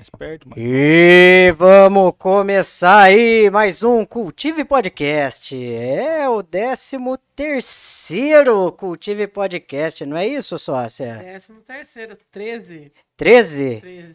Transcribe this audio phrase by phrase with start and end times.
[0.00, 0.48] mais perto.
[0.48, 0.62] Mais...
[0.62, 5.54] E vamos começar aí mais um Cultive Podcast.
[5.54, 11.14] É o décimo terceiro Cultive Podcast, não é isso, sócia?
[11.14, 12.92] Décimo terceiro, 13.
[13.16, 13.80] 13?
[13.82, 14.14] 13.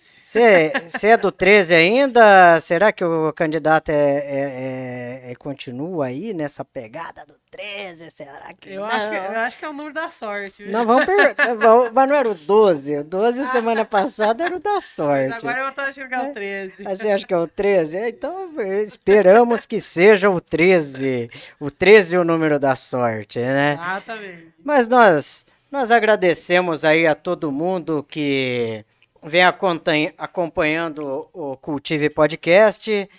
[0.89, 2.59] Você é do 13 ainda?
[2.59, 8.09] Será que o candidato é, é, é- é- continua aí nessa pegada do 13?
[8.09, 8.87] Será que Eu não?
[8.87, 10.63] acho, que, eu acho que é o número da sorte.
[10.63, 10.71] viu?
[10.71, 11.45] Não, vamos perguntar.
[11.93, 12.97] Mas não era o 12?
[12.97, 15.33] O 12 semana passada era o da Mas sorte.
[15.33, 16.83] agora eu tô achando que é o 13.
[16.83, 17.97] Mas você acha que é o 13?
[17.97, 21.29] É, Então esperamos que seja o 13.
[21.59, 23.73] O 13 é o número da sorte, né?
[23.73, 24.47] Exatamente.
[24.63, 28.83] Mas nós, nós agradecemos aí a todo mundo que
[29.23, 33.09] vem acompanha- acompanhando o Cultive Podcast.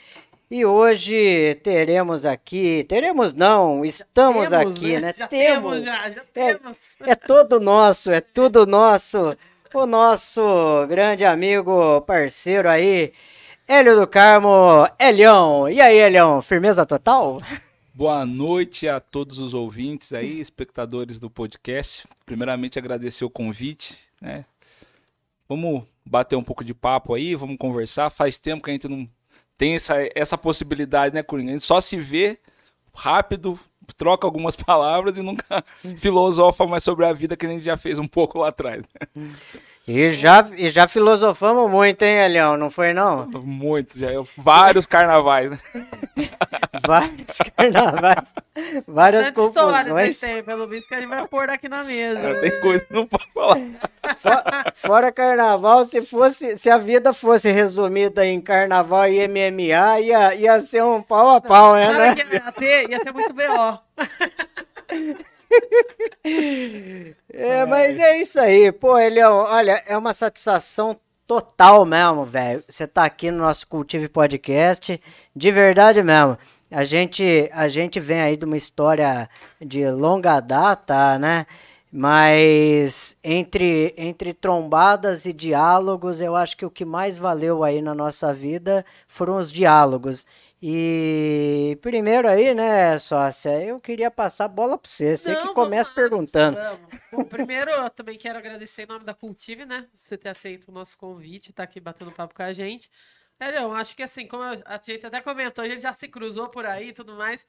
[0.49, 5.13] E hoje teremos aqui, teremos não, estamos Temos, aqui, né?
[5.13, 5.83] Já temos.
[5.83, 6.77] temos, já, já É, temos.
[7.01, 9.37] É todo nosso, é tudo nosso.
[9.75, 10.41] O nosso
[10.89, 13.13] grande amigo, parceiro aí,
[13.69, 15.69] Hélio do Carmo, Elião.
[15.69, 17.43] E aí, Elião, firmeza total?
[17.97, 22.07] Boa noite a todos os ouvintes aí, espectadores do podcast.
[22.27, 24.45] Primeiramente, agradecer o convite, né?
[25.49, 28.11] Vamos bater um pouco de papo aí, vamos conversar.
[28.11, 29.09] Faz tempo que a gente não
[29.57, 31.49] tem essa, essa possibilidade, né, Coringa?
[31.49, 32.39] A gente só se vê
[32.95, 33.59] rápido,
[33.97, 35.65] troca algumas palavras e nunca
[35.97, 38.83] filosofa mais sobre a vida que a gente já fez um pouco lá atrás.
[38.83, 39.33] né?
[39.89, 42.57] E já, e já filosofamos muito, hein, Elião?
[42.57, 43.29] Não foi, não?
[43.45, 44.09] Muito, já.
[44.37, 45.59] Vários carnavais, né?
[46.85, 48.35] Vários carnavais,
[48.87, 50.19] várias Tanta história confusões.
[50.19, 52.21] têm, pelo visto que a gente vai pôr aqui na mesa.
[52.21, 53.59] É, Tem coisa que não pode falar.
[54.19, 60.35] Fora, fora carnaval, se fosse, se a vida fosse resumida em carnaval e MMA, ia,
[60.35, 61.93] ia ser um pau a pau, né?
[61.93, 62.17] né?
[62.17, 63.79] Sabe ia ter, ia ter muito B.O.
[67.33, 68.73] É, mas é isso aí.
[68.73, 72.65] Pô, Elião, olha, é uma satisfação total mesmo, velho.
[72.69, 75.01] Você tá aqui no nosso Cultive Podcast,
[75.35, 76.37] de verdade mesmo.
[76.71, 79.29] A gente, a gente vem aí de uma história
[79.61, 81.47] de longa data, né?
[81.99, 87.95] Mas entre, entre trombadas e diálogos, eu acho que o que mais valeu aí na
[87.95, 90.27] nossa vida foram os diálogos.
[90.61, 95.17] E primeiro aí, né, sócia, eu queria passar a bola pra você.
[95.17, 95.95] Você que começa lá.
[95.95, 96.59] perguntando.
[97.11, 99.87] Bom, primeiro, eu também quero agradecer em nome da Cultive, né?
[99.95, 102.91] Você ter aceito o nosso convite, tá aqui batendo papo com a gente.
[103.41, 106.49] Hélio, acho que assim, como eu- a gente até comentou, a gente já se cruzou
[106.51, 107.47] por aí e tudo mais,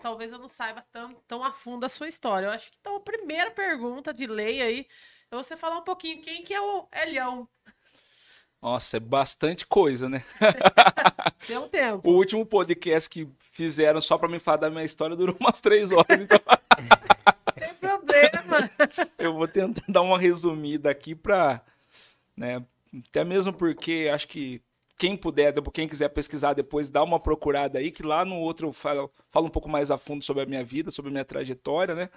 [0.00, 2.46] talvez eu não saiba tão, tão a fundo a sua história.
[2.46, 4.86] Eu acho que então a primeira pergunta de lei aí
[5.30, 7.48] é você falar um pouquinho quem que é o Elião.
[8.60, 10.24] Nossa, é bastante coisa, né?
[11.46, 12.08] Tem um tempo.
[12.10, 15.92] O último podcast que fizeram só pra me falar da minha história durou umas três
[15.92, 16.20] horas.
[16.20, 18.70] Então Não tem problema.
[19.16, 21.62] eu vou tentar dar uma resumida aqui pra.
[22.36, 22.64] Né,
[23.08, 24.60] até mesmo porque acho que
[24.98, 28.72] quem puder, quem quiser pesquisar depois, dá uma procurada aí, que lá no outro eu
[28.72, 31.94] falo, falo um pouco mais a fundo sobre a minha vida, sobre a minha trajetória,
[31.94, 32.10] né?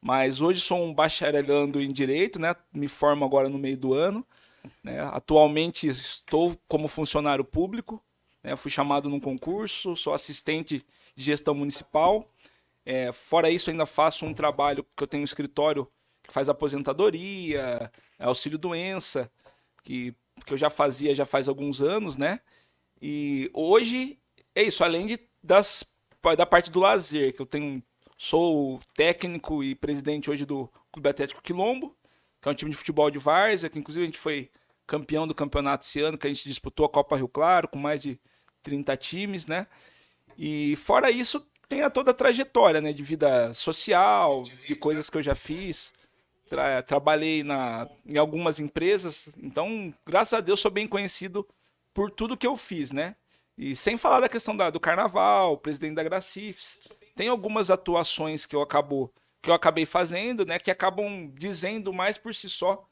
[0.00, 2.54] Mas hoje sou um bacharelando em Direito, né?
[2.72, 4.26] Me formo agora no meio do ano.
[4.82, 5.00] né?
[5.00, 8.02] Atualmente estou como funcionário público,
[8.42, 8.56] né?
[8.56, 10.84] fui chamado num concurso, sou assistente
[11.16, 12.28] de gestão municipal.
[12.84, 15.88] É, fora isso, ainda faço um trabalho que eu tenho um escritório
[16.22, 19.30] que faz aposentadoria, auxílio doença,
[19.82, 20.14] que,
[20.44, 22.40] que eu já fazia já faz alguns anos, né?
[23.00, 24.18] E hoje
[24.54, 25.84] é isso, além de, das,
[26.36, 27.82] da parte do lazer, que eu tenho,
[28.16, 31.96] sou técnico e presidente hoje do Clube Atlético Quilombo,
[32.40, 34.50] que é um time de futebol de várzea, que inclusive a gente foi
[34.86, 38.00] campeão do campeonato esse ano, que a gente disputou a Copa Rio Claro, com mais
[38.00, 38.20] de
[38.62, 39.66] 30 times, né?
[40.36, 42.92] E fora isso, tem a toda a trajetória, né?
[42.92, 45.92] De vida social, de coisas que eu já fiz.
[46.48, 51.46] Tra- trabalhei na, em algumas empresas, então, graças a Deus, sou bem conhecido
[51.94, 53.16] por tudo que eu fiz, né?
[53.56, 56.78] E sem falar da questão da- do carnaval, presidente da Gracifes.
[57.14, 60.58] Tem algumas atuações que eu, acabo, que eu acabei fazendo, né?
[60.58, 62.86] Que acabam dizendo mais por si só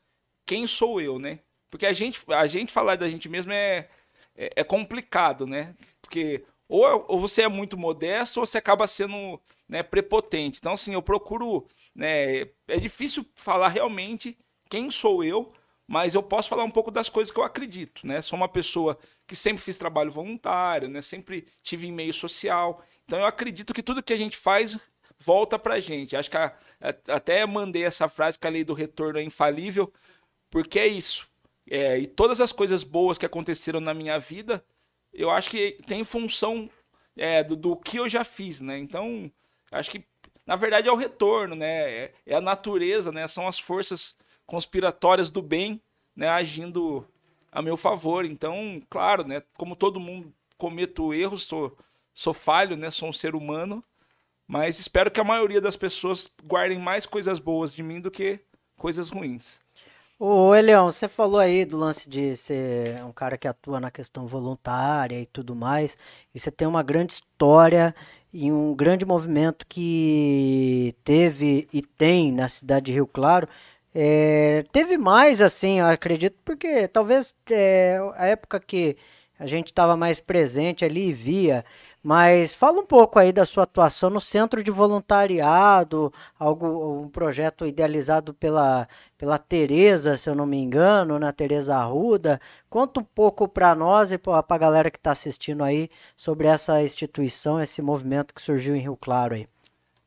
[0.47, 1.41] quem sou eu, né?
[1.71, 3.89] Porque a gente, a gente falar da gente mesmo é,
[4.37, 5.75] é, é complicado, né?
[6.01, 10.59] Porque ou, ou você é muito modesto ou você acaba sendo né, prepotente.
[10.59, 11.67] Então, assim, eu procuro.
[11.95, 14.39] Né, é difícil falar realmente
[14.71, 15.53] quem sou eu,
[15.87, 18.23] mas eu posso falar um pouco das coisas que eu acredito, né?
[18.23, 21.03] Sou uma pessoa que sempre fiz trabalho voluntário, né?
[21.03, 22.83] Sempre tive em meio social.
[23.05, 24.79] Então eu acredito que tudo que a gente faz
[25.19, 26.17] volta pra gente.
[26.17, 29.93] Acho que a- a- até mandei essa frase que a lei do retorno é infalível,
[30.51, 31.29] porque é isso.
[31.71, 34.65] É, e todas as coisas boas que aconteceram na minha vida,
[35.13, 36.69] eu acho que tem função
[37.17, 38.79] é, do, do que eu já fiz, né?
[38.79, 39.31] Então,
[39.71, 40.05] acho que
[40.47, 41.91] na verdade é o retorno, né?
[41.91, 43.27] É, é a natureza, né?
[43.29, 44.15] São as forças
[44.47, 45.81] conspiratórias do bem,
[46.15, 46.29] né?
[46.29, 47.07] Agindo
[47.51, 48.25] a meu favor.
[48.25, 49.43] Então, claro, né?
[49.57, 51.77] Como todo mundo cometo erros, sou,
[52.15, 52.91] sou falho, né?
[52.91, 53.83] Sou um ser humano.
[54.47, 58.41] Mas espero que a maioria das pessoas guardem mais coisas boas de mim do que
[58.77, 59.61] coisas ruins.
[60.19, 64.27] Ô, Elião, você falou aí do lance de ser um cara que atua na questão
[64.27, 65.97] voluntária e tudo mais,
[66.33, 67.93] e você tem uma grande história
[68.33, 73.49] e um grande movimento que teve e tem na cidade de Rio Claro.
[73.95, 78.97] É, teve mais, assim, acredito, porque talvez é, a época que
[79.39, 81.65] a gente estava mais presente ali e via
[82.03, 87.65] mas fala um pouco aí da sua atuação no Centro de Voluntariado, algo, um projeto
[87.65, 91.33] idealizado pela, pela Tereza, se eu não me engano, na né?
[91.33, 92.41] Tereza Arruda.
[92.69, 96.83] Conta um pouco para nós e para a galera que está assistindo aí sobre essa
[96.83, 99.47] instituição, esse movimento que surgiu em Rio Claro aí.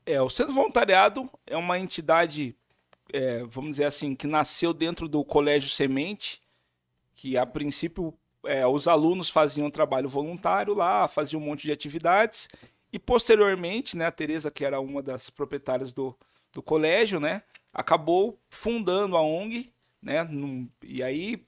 [0.06, 2.56] É, o Centro Voluntariado é uma entidade,
[3.13, 6.42] é, vamos dizer assim, que nasceu dentro do Colégio Semente,
[7.13, 8.13] que a princípio
[8.47, 12.50] é, os alunos faziam trabalho voluntário lá, faziam um monte de atividades,
[12.92, 16.18] e posteriormente, né, a Tereza, que era uma das proprietárias do,
[16.53, 17.44] do colégio, né,
[17.74, 19.71] acabou fundando a ONG,
[20.01, 21.44] né, num, e aí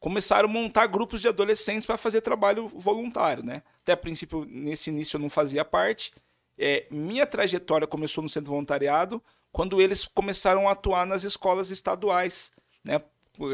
[0.00, 3.62] começaram a montar grupos de adolescentes para fazer trabalho voluntário, né.
[3.82, 6.12] Até a princípio, nesse início eu não fazia parte.
[6.56, 9.22] É, minha trajetória começou no centro voluntariado
[9.52, 12.52] quando eles começaram a atuar nas escolas estaduais,
[12.82, 13.00] né.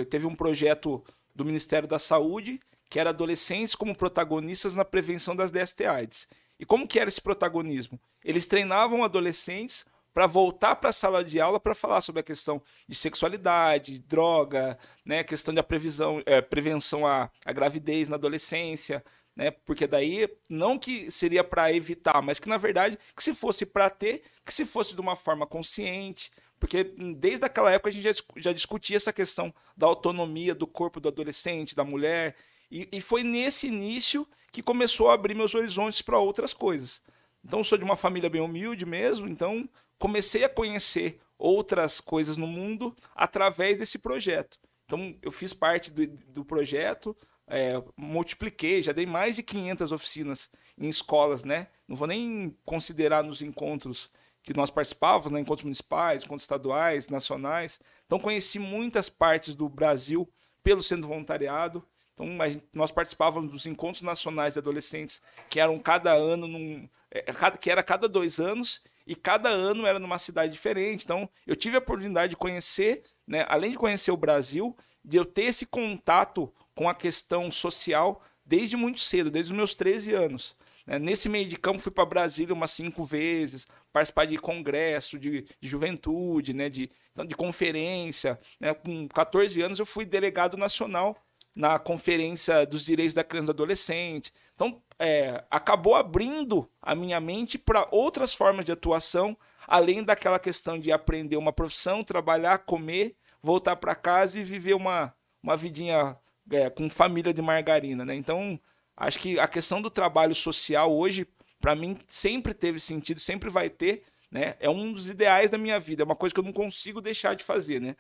[0.08, 1.04] Teve um projeto
[1.34, 2.58] do Ministério da Saúde
[2.94, 6.28] que era adolescentes como protagonistas na prevenção das DST-AIDS.
[6.60, 7.98] E como que era esse protagonismo?
[8.24, 12.62] Eles treinavam adolescentes para voltar para a sala de aula para falar sobre a questão
[12.86, 19.04] de sexualidade, droga, né, questão da previsão, é, prevenção à, à gravidez na adolescência,
[19.34, 23.66] né, porque daí não que seria para evitar, mas que na verdade que se fosse
[23.66, 26.30] para ter, que se fosse de uma forma consciente,
[26.60, 31.00] porque desde aquela época a gente já, já discutia essa questão da autonomia do corpo
[31.00, 32.36] do adolescente, da mulher,
[32.70, 37.02] e, e foi nesse início que começou a abrir meus horizontes para outras coisas.
[37.44, 39.68] Então, sou de uma família bem humilde mesmo, então
[39.98, 44.58] comecei a conhecer outras coisas no mundo através desse projeto.
[44.86, 47.16] Então, eu fiz parte do, do projeto,
[47.46, 51.68] é, multipliquei, já dei mais de 500 oficinas em escolas, né?
[51.86, 54.10] Não vou nem considerar nos encontros
[54.42, 55.40] que nós participávamos, né?
[55.40, 57.80] encontros municipais, encontros estaduais, nacionais.
[58.06, 60.30] Então, conheci muitas partes do Brasil
[60.62, 61.82] pelo Centro Voluntariado.
[62.14, 65.20] Então, gente, nós participávamos dos encontros nacionais de adolescentes,
[65.50, 67.24] que eram cada ano, num, é,
[67.60, 71.04] que era cada dois anos, e cada ano era numa cidade diferente.
[71.04, 75.24] Então, eu tive a oportunidade de conhecer, né, além de conhecer o Brasil, de eu
[75.24, 80.56] ter esse contato com a questão social desde muito cedo, desde os meus 13 anos.
[80.86, 80.98] Né.
[80.98, 85.68] Nesse meio de campo, fui para Brasília umas cinco vezes, participar de congresso, de, de
[85.68, 88.38] juventude, né, de, então, de conferência.
[88.60, 88.72] Né.
[88.72, 91.16] Com 14 anos, eu fui delegado nacional
[91.54, 94.32] na Conferência dos Direitos da Criança e do Adolescente.
[94.54, 99.36] Então, é, acabou abrindo a minha mente para outras formas de atuação,
[99.66, 105.14] além daquela questão de aprender uma profissão, trabalhar, comer, voltar para casa e viver uma,
[105.42, 106.16] uma vidinha
[106.50, 108.04] é, com família de margarina.
[108.04, 108.14] Né?
[108.14, 108.58] Então,
[108.96, 111.26] acho que a questão do trabalho social hoje,
[111.60, 114.02] para mim, sempre teve sentido, sempre vai ter.
[114.30, 114.56] Né?
[114.58, 117.34] É um dos ideais da minha vida, é uma coisa que eu não consigo deixar
[117.34, 117.80] de fazer.
[117.80, 117.96] Né?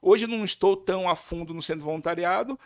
[0.00, 2.58] Hoje não estou tão a fundo no centro voluntariado,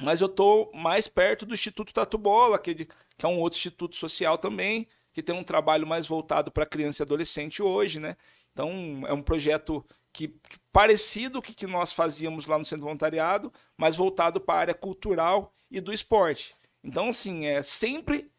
[0.00, 3.96] mas eu estou mais perto do Instituto Tatu Bola, que, que é um outro instituto
[3.96, 8.16] social também, que tem um trabalho mais voltado para criança e adolescente hoje, né?
[8.52, 12.84] Então, é um projeto que, que parecido com o que nós fazíamos lá no Centro
[12.84, 16.54] Voluntariado, mas voltado para a área cultural e do esporte.
[16.82, 18.30] Então, assim, é sempre,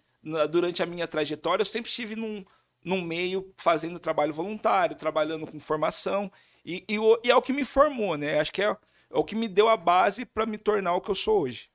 [0.51, 2.45] durante a minha trajetória, eu sempre estive num,
[2.83, 6.31] num meio fazendo trabalho voluntário, trabalhando com formação,
[6.65, 8.39] e, e, e é o que me formou, né?
[8.39, 8.75] Acho que é
[9.11, 11.69] é o que me deu a base para me tornar o que eu sou hoje.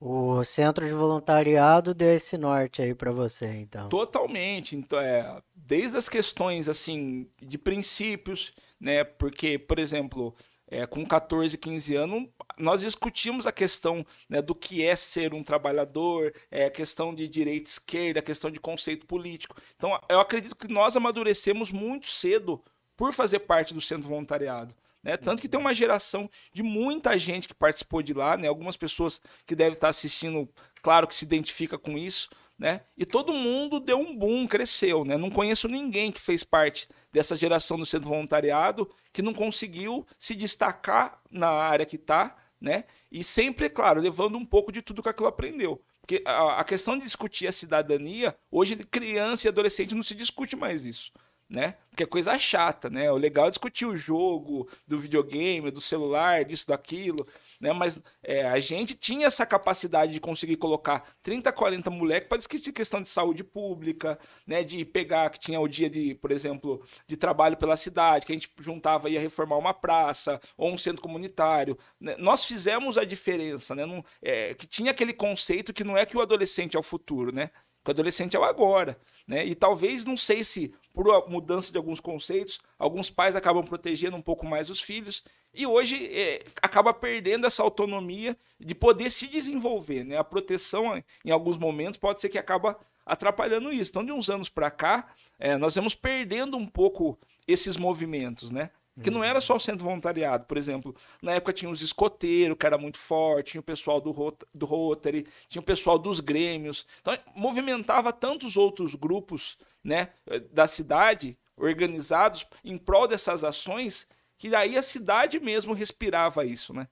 [0.00, 3.88] O centro de voluntariado deu esse norte aí para você, então.
[3.88, 4.76] Totalmente.
[4.76, 9.02] Então, é, desde as questões assim de princípios, né?
[9.02, 10.36] Porque, por exemplo,
[10.70, 15.42] é, com 14, 15 anos, nós discutimos a questão né, do que é ser um
[15.42, 19.56] trabalhador, é, a questão de direita e esquerda, a questão de conceito político.
[19.76, 22.62] Então, eu acredito que nós amadurecemos muito cedo
[22.96, 24.74] por fazer parte do centro voluntariado.
[25.02, 25.16] Né?
[25.16, 28.48] Tanto que tem uma geração de muita gente que participou de lá, né?
[28.48, 30.48] algumas pessoas que devem estar assistindo,
[30.82, 32.28] claro que se identifica com isso,
[32.58, 32.82] né?
[32.96, 35.16] E todo mundo deu um boom, cresceu, né?
[35.16, 40.34] Não conheço ninguém que fez parte dessa geração do centro voluntariado que não conseguiu se
[40.34, 42.84] destacar na área que está, né?
[43.12, 45.80] E sempre, é claro, levando um pouco de tudo que aquilo aprendeu.
[46.00, 50.56] Porque a, a questão de discutir a cidadania, hoje criança e adolescente não se discute
[50.56, 51.12] mais isso.
[51.48, 51.76] Né?
[51.88, 53.10] Porque é coisa chata, né?
[53.10, 57.26] O legal é discutir o jogo do videogame, do celular, disso, daquilo,
[57.60, 57.72] né?
[57.72, 62.72] Mas é, a gente tinha essa capacidade de conseguir colocar 30, 40 moleques para discutir
[62.72, 64.62] questão de saúde pública, né?
[64.62, 68.34] De pegar que tinha o dia de, por exemplo, de trabalho pela cidade, que a
[68.34, 71.76] gente juntava ia reformar uma praça ou um centro comunitário.
[71.98, 72.14] Né?
[72.18, 73.86] Nós fizemos a diferença, né?
[73.86, 77.34] Não, é, que tinha aquele conceito que não é que o adolescente é o futuro,
[77.34, 77.50] né?
[77.88, 78.98] O adolescente é o agora.
[79.26, 79.46] Né?
[79.46, 84.22] E talvez, não sei se por mudança de alguns conceitos, alguns pais acabam protegendo um
[84.22, 90.04] pouco mais os filhos e hoje é, acaba perdendo essa autonomia de poder se desenvolver.
[90.04, 90.18] Né?
[90.18, 93.90] A proteção, em alguns momentos, pode ser que acaba atrapalhando isso.
[93.90, 98.70] Então, de uns anos para cá, é, nós vamos perdendo um pouco esses movimentos, né?
[99.02, 100.94] Que não era só o centro voluntariado, por exemplo.
[101.22, 104.66] Na época tinha os escoteiros, que era muito forte, tinha o pessoal do, Rot do
[104.66, 106.86] Rotary, tinha o pessoal dos grêmios.
[107.00, 110.10] Então, movimentava tantos outros grupos né,
[110.50, 116.88] da cidade, organizados em prol dessas ações, que daí a cidade mesmo respirava isso, né?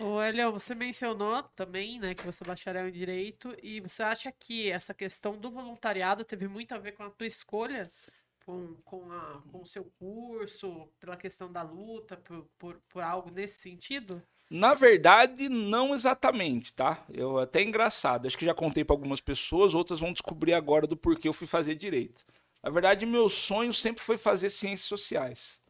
[0.00, 4.68] Ô, você mencionou também, né, que você é bacharel em Direito, e você acha que
[4.68, 7.92] essa questão do voluntariado teve muito a ver com a tua escolha
[8.44, 13.30] com, com, a, com o seu curso, pela questão da luta, por, por, por algo
[13.30, 14.22] nesse sentido?
[14.50, 17.04] Na verdade, não exatamente, tá?
[17.12, 18.26] Eu até engraçado.
[18.26, 21.46] Acho que já contei para algumas pessoas, outras vão descobrir agora do porquê eu fui
[21.46, 22.24] fazer direito.
[22.62, 25.62] Na verdade, meu sonho sempre foi fazer ciências sociais.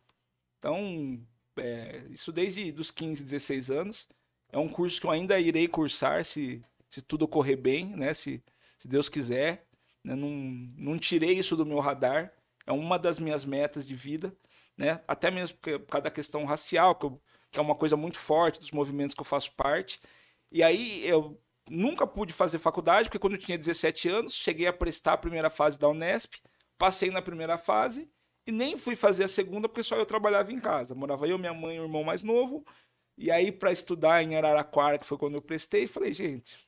[0.58, 1.20] Então,
[1.56, 4.08] é, isso desde os 15, 16 anos.
[4.52, 8.14] É um curso que eu ainda irei cursar se, se tudo ocorrer bem, né?
[8.14, 8.42] Se,
[8.78, 9.66] se Deus quiser.
[10.02, 10.14] Né?
[10.14, 10.28] Não,
[10.76, 12.32] não tirei isso do meu radar.
[12.66, 14.34] É uma das minhas metas de vida,
[14.76, 15.02] né?
[15.06, 18.60] Até mesmo por causa da questão racial, que, eu, que é uma coisa muito forte
[18.60, 20.00] dos movimentos que eu faço parte.
[20.50, 24.72] E aí eu nunca pude fazer faculdade, porque quando eu tinha 17 anos, cheguei a
[24.72, 26.34] prestar a primeira fase da Unesp,
[26.78, 28.08] passei na primeira fase
[28.46, 30.94] e nem fui fazer a segunda porque só eu trabalhava em casa.
[30.94, 32.64] Morava eu, minha mãe e o irmão mais novo.
[33.16, 36.58] E aí, para estudar em Araraquara, que foi quando eu prestei, falei, gente,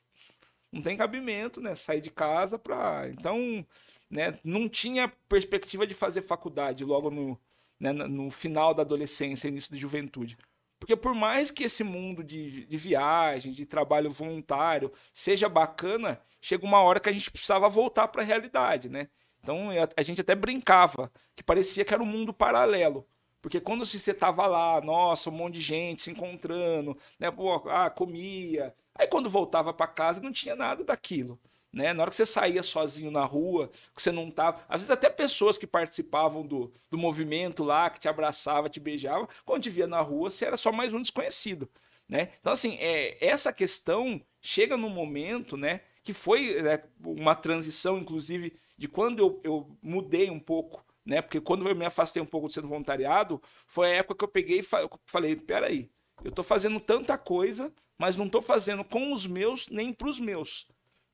[0.72, 1.74] não tem cabimento, né?
[1.74, 3.08] Sair de casa para.
[3.10, 3.66] Então,
[4.10, 7.38] né, não tinha perspectiva de fazer faculdade logo no,
[7.78, 10.36] né, no final da adolescência, início da juventude.
[10.78, 16.64] Porque por mais que esse mundo de, de viagem, de trabalho voluntário seja bacana, chega
[16.64, 19.08] uma hora que a gente precisava voltar para a realidade, né?
[19.42, 23.06] Então a, gente até brincava que parecia que era um mundo paralelo.
[23.40, 27.30] Porque quando você estava lá, nossa, um monte de gente se encontrando, né?
[27.30, 28.74] Pô, ah, comia.
[28.94, 31.38] Aí quando voltava para casa não tinha nada daquilo.
[31.72, 31.92] Né?
[31.92, 34.64] Na hora que você saía sozinho na rua, que você não tava.
[34.68, 39.28] Às vezes até pessoas que participavam do, do movimento lá, que te abraçava, te beijava,
[39.44, 41.68] quando te via na rua, você era só mais um desconhecido.
[42.08, 42.30] Né?
[42.40, 48.54] Então, assim, é, essa questão chega num momento né, que foi né, uma transição, inclusive,
[48.78, 51.20] de quando eu, eu mudei um pouco, né?
[51.20, 54.28] Porque quando eu me afastei um pouco do centro voluntariado, foi a época que eu
[54.28, 54.66] peguei e
[55.06, 55.90] falei, peraí,
[56.22, 60.20] eu estou fazendo tanta coisa, mas não estou fazendo com os meus nem para os
[60.20, 60.66] meus.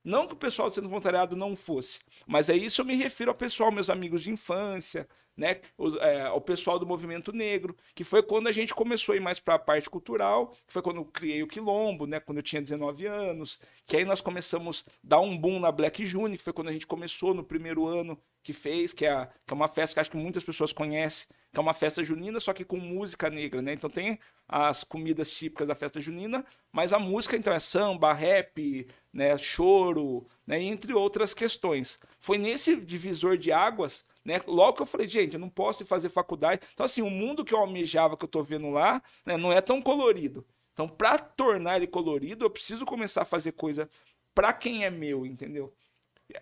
[0.04, 3.30] Não que o pessoal do centro voluntariado não fosse, mas é isso eu me refiro
[3.30, 5.60] ao pessoal, meus amigos de infância, né?
[5.78, 9.20] O, é, ao pessoal do movimento negro, que foi quando a gente começou a ir
[9.20, 12.20] mais para a parte cultural, que foi quando eu criei o Quilombo, né?
[12.20, 16.04] Quando eu tinha 19 anos, que aí nós começamos a dar um boom na Black
[16.04, 19.52] June, que foi quando a gente começou no primeiro ano que fez, que é, que
[19.52, 22.52] é uma festa que acho que muitas pessoas conhecem, que é uma festa junina, só
[22.52, 23.72] que com música negra, né?
[23.72, 24.18] Então tem
[24.52, 30.26] as comidas típicas da festa junina, mas a música então é samba, rap, né, choro,
[30.46, 31.98] né, entre outras questões.
[32.20, 36.10] Foi nesse divisor de águas, né, logo que eu falei, gente, eu não posso fazer
[36.10, 36.60] faculdade.
[36.74, 39.62] Então assim, o mundo que eu almejava, que eu tô vendo lá, né, não é
[39.62, 40.46] tão colorido.
[40.74, 43.88] Então, para tornar ele colorido, eu preciso começar a fazer coisa
[44.34, 45.72] para quem é meu, entendeu?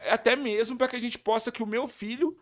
[0.08, 2.36] Até mesmo para que a gente possa que o meu filho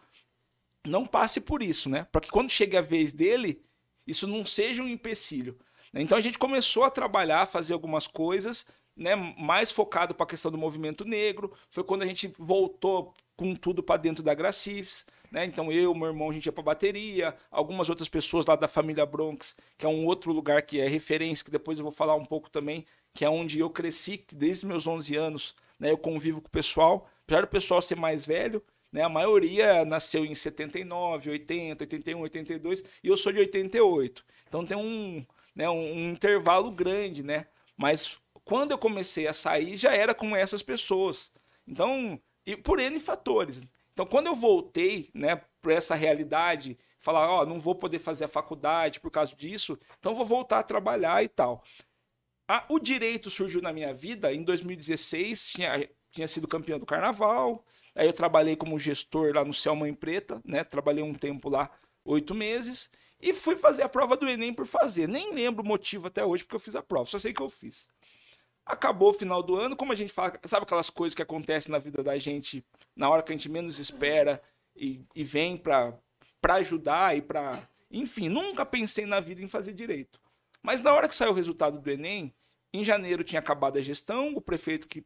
[0.87, 2.07] não passe por isso, né?
[2.13, 3.63] Para que quando chegue a vez dele,
[4.09, 5.57] isso não seja um empecilho.
[5.95, 10.50] Então a gente começou a trabalhar, fazer algumas coisas, né, mais focado para a questão
[10.50, 11.53] do movimento negro.
[11.71, 15.07] Foi quando a gente voltou com tudo para dentro da Gracifes.
[15.31, 15.45] Né?
[15.45, 19.07] Então eu, meu irmão, a gente ia para bateria, algumas outras pessoas lá da família
[19.07, 22.25] Bronx, que é um outro lugar que é referência, que depois eu vou falar um
[22.25, 22.85] pouco também,
[23.15, 27.09] que é onde eu cresci, desde meus 11 anos, né, eu convivo com o pessoal
[27.29, 32.85] apesar do pessoal ser mais velho, né, a maioria nasceu em 79, 80, 81, 82
[33.02, 34.25] e eu sou de 88.
[34.47, 37.47] Então tem um, né, um, intervalo grande, né?
[37.76, 41.33] Mas quando eu comecei a sair já era com essas pessoas.
[41.66, 43.61] Então, e por N fatores.
[43.92, 48.25] Então, quando eu voltei, né, para essa realidade, falar, ó, oh, não vou poder fazer
[48.25, 51.64] a faculdade por causa disso, então vou voltar a trabalhar e tal.
[52.68, 57.64] O direito surgiu na minha vida em 2016, tinha tinha sido campeão do carnaval.
[57.99, 60.62] Aí eu trabalhei como gestor lá no Céu Mãe Preta, né?
[60.62, 61.69] Trabalhei um tempo lá,
[62.05, 62.88] oito meses,
[63.21, 65.09] e fui fazer a prova do Enem por fazer.
[65.09, 67.50] Nem lembro o motivo até hoje porque eu fiz a prova, só sei que eu
[67.50, 67.88] fiz.
[68.64, 71.78] Acabou o final do ano, como a gente fala, sabe aquelas coisas que acontecem na
[71.81, 72.64] vida da gente
[72.95, 74.40] na hora que a gente menos espera
[74.76, 75.99] e, e vem para
[76.55, 77.69] ajudar e para.
[77.90, 80.21] Enfim, nunca pensei na vida em fazer direito.
[80.62, 82.33] Mas na hora que saiu o resultado do Enem,
[82.73, 85.05] em janeiro tinha acabado a gestão, o prefeito que,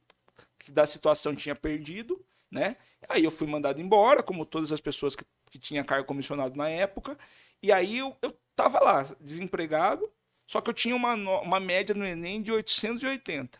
[0.58, 2.22] que da situação tinha perdido,
[2.52, 2.76] né?
[3.08, 6.68] Aí eu fui mandado embora, como todas as pessoas que, que tinham cargo comissionado na
[6.68, 7.18] época.
[7.62, 10.08] E aí eu, eu tava lá, desempregado,
[10.46, 13.58] só que eu tinha uma, uma média no Enem de 880.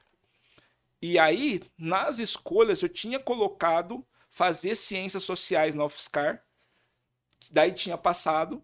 [1.00, 6.44] E aí, nas escolhas, eu tinha colocado fazer ciências sociais na UFSCar,
[7.50, 8.62] daí tinha passado.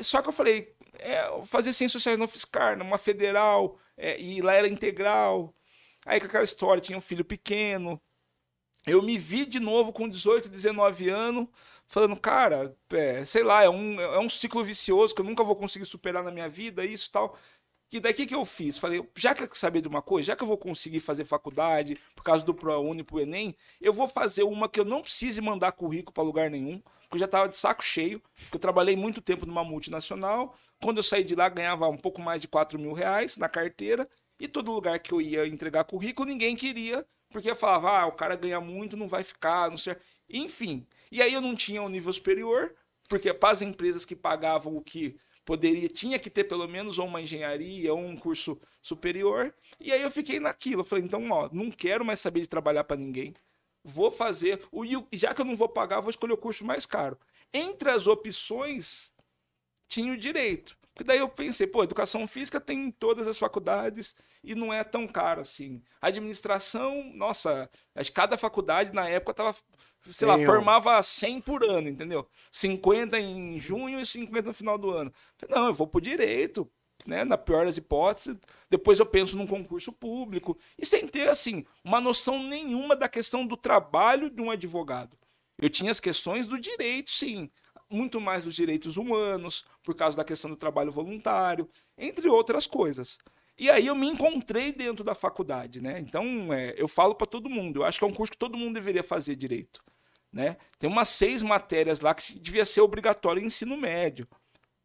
[0.00, 4.54] Só que eu falei, é, fazer ciências sociais na UFSCar, numa federal, é, e lá
[4.54, 5.54] era integral.
[6.06, 8.00] Aí com aquela história, tinha um filho pequeno,
[8.92, 11.48] eu me vi de novo com 18, 19 anos,
[11.86, 15.56] falando, cara, é, sei lá, é um, é um ciclo vicioso que eu nunca vou
[15.56, 17.36] conseguir superar na minha vida, isso e tal.
[17.90, 18.76] E daqui que eu fiz?
[18.76, 21.98] Falei, já que eu saber de uma coisa, já que eu vou conseguir fazer faculdade
[22.14, 25.72] por causa do ProUni pro Enem, eu vou fazer uma que eu não precise mandar
[25.72, 29.22] currículo para lugar nenhum, porque eu já tava de saco cheio, porque eu trabalhei muito
[29.22, 30.54] tempo numa multinacional.
[30.82, 34.06] Quando eu saí de lá, ganhava um pouco mais de 4 mil reais na carteira,
[34.38, 38.34] e todo lugar que eu ia entregar currículo, ninguém queria porque falava, ah, o cara
[38.36, 39.96] ganha muito, não vai ficar, não sei.
[40.28, 40.86] Enfim.
[41.10, 42.74] E aí eu não tinha um nível superior,
[43.08, 47.20] porque para as empresas que pagavam o que poderia, tinha que ter pelo menos uma
[47.20, 49.54] engenharia ou um curso superior.
[49.80, 50.80] E aí eu fiquei naquilo.
[50.80, 53.34] Eu falei, então, ó, não quero mais saber de trabalhar para ninguém.
[53.84, 54.60] Vou fazer.
[54.72, 57.18] O, já que eu não vou pagar, vou escolher o curso mais caro.
[57.52, 59.12] Entre as opções,
[59.88, 60.77] tinha o direito.
[60.98, 64.82] Porque daí eu pensei, pô, educação física tem em todas as faculdades e não é
[64.82, 65.80] tão caro assim.
[66.02, 69.56] Administração, nossa, acho que cada faculdade na época tava,
[70.10, 72.26] sei lá, formava 100 por ano, entendeu?
[72.50, 75.12] 50 em junho e 50 no final do ano.
[75.48, 76.68] Não, eu vou pro direito,
[77.06, 78.36] né, na pior das hipóteses,
[78.68, 83.46] depois eu penso num concurso público, e sem ter, assim, uma noção nenhuma da questão
[83.46, 85.16] do trabalho de um advogado.
[85.60, 87.48] Eu tinha as questões do direito, sim
[87.90, 93.18] muito mais dos direitos humanos, por causa da questão do trabalho voluntário, entre outras coisas.
[93.58, 95.98] E aí eu me encontrei dentro da faculdade, né?
[95.98, 98.56] Então, é, eu falo para todo mundo, eu acho que é um curso que todo
[98.56, 99.82] mundo deveria fazer direito,
[100.32, 100.56] né?
[100.78, 104.28] Tem umas seis matérias lá que devia ser obrigatório em ensino médio,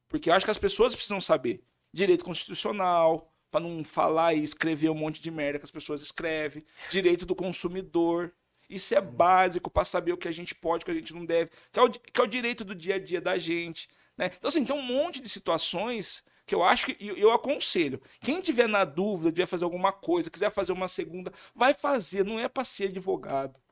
[0.08, 1.64] porque eu acho que as pessoas precisam saber
[1.94, 6.66] direito constitucional, para não falar e escrever um monte de merda que as pessoas escrevem,
[6.90, 8.34] direito do consumidor,
[8.70, 11.26] isso é básico para saber o que a gente pode, o que a gente não
[11.26, 13.88] deve, que é o, que é o direito do dia a dia da gente.
[14.18, 14.32] Né?
[14.38, 18.02] Então, assim, tem um monte de situações que eu acho que eu, eu aconselho.
[18.20, 22.40] Quem tiver na dúvida, de fazer alguma coisa, quiser fazer uma segunda, vai fazer, não
[22.40, 23.63] é para ser advogado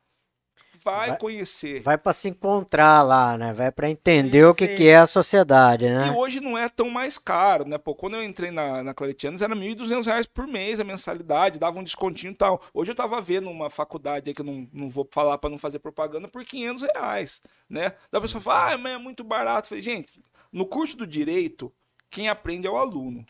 [0.83, 1.81] vai, vai conhecer.
[1.81, 3.53] Vai para se encontrar lá, né?
[3.53, 6.07] Vai para entender o que, que é a sociedade, né?
[6.07, 7.77] E hoje não é tão mais caro, né?
[7.77, 11.79] Pô, quando eu entrei na, na Claretianos era R$ 1.200 por mês a mensalidade, dava
[11.79, 12.61] um descontinho e tal.
[12.73, 15.57] Hoje eu tava vendo uma faculdade aí que eu não, não vou falar para não
[15.57, 17.93] fazer propaganda por 500 reais, né?
[18.11, 19.65] Da pessoa fala, ah, mas é muito barato.
[19.65, 21.71] Eu falei, gente, no curso do direito,
[22.09, 23.25] quem aprende é o aluno,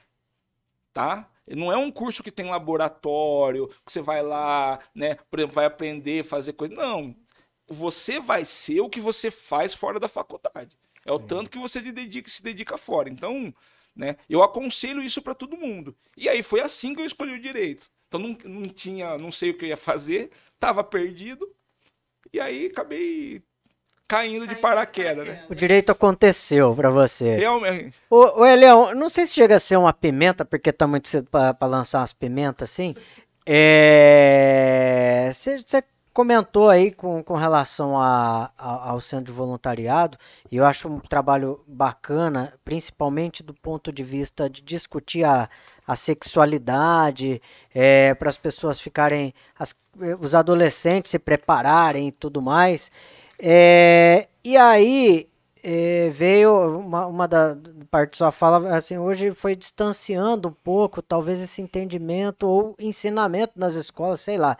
[0.93, 1.27] tá?
[1.47, 5.17] Não é um curso que tem laboratório, que você vai lá, né?
[5.29, 6.73] Por exemplo, vai aprender, fazer coisa.
[6.73, 7.15] Não
[7.71, 10.77] você vai ser o que você faz fora da faculdade.
[11.05, 13.09] É o tanto que você dedica, se dedica fora.
[13.09, 13.53] Então,
[13.95, 15.95] né, eu aconselho isso para todo mundo.
[16.15, 17.89] E aí foi assim que eu escolhi o direito.
[18.07, 20.29] Então não, não tinha, não sei o que eu ia fazer,
[20.59, 21.49] tava perdido.
[22.31, 23.41] E aí acabei
[24.07, 25.45] caindo de paraquedas, né?
[25.49, 27.37] O direito aconteceu para você.
[27.37, 27.97] Realmente.
[28.09, 31.29] Ô, ô Elião, não sei se chega a ser uma pimenta, porque tá muito cedo
[31.29, 32.93] para lançar umas pimentas assim.
[33.45, 35.31] É...
[35.33, 35.81] Você
[36.13, 40.17] comentou aí com, com relação a, a, ao centro de voluntariado,
[40.51, 45.49] e eu acho um trabalho bacana, principalmente do ponto de vista de discutir a,
[45.87, 47.41] a sexualidade,
[47.73, 49.73] é, para as pessoas ficarem, as,
[50.19, 52.91] os adolescentes se prepararem e tudo mais.
[53.39, 55.27] É, e aí
[55.63, 57.57] é, veio uma, uma da
[57.89, 63.75] parte sua fala, assim, hoje foi distanciando um pouco, talvez esse entendimento ou ensinamento nas
[63.75, 64.57] escolas, sei lá.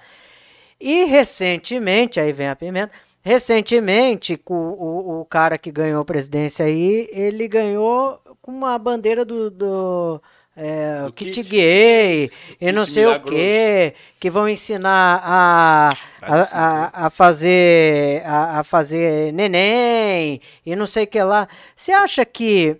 [0.81, 2.91] E recentemente, aí vem a pimenta,
[3.21, 9.23] recentemente o, o, o cara que ganhou a presidência aí, ele ganhou com uma bandeira
[9.23, 10.21] do, do
[10.57, 13.31] é, kit, kit, gay kit e não sei milagroso.
[13.31, 15.89] o que, que vão ensinar a,
[16.19, 21.47] a, a, a fazer a, a, fazer neném e não sei o que lá.
[21.75, 22.75] Você acha que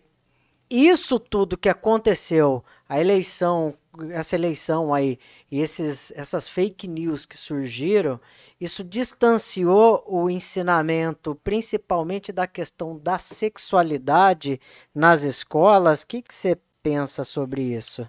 [0.68, 3.74] isso tudo que aconteceu a eleição,
[4.12, 5.20] essa eleição aí,
[5.52, 8.20] e esses, essas fake news que surgiram,
[8.60, 14.60] isso distanciou o ensinamento, principalmente da questão da sexualidade
[14.94, 16.04] nas escolas.
[16.04, 18.08] O que você pensa sobre isso?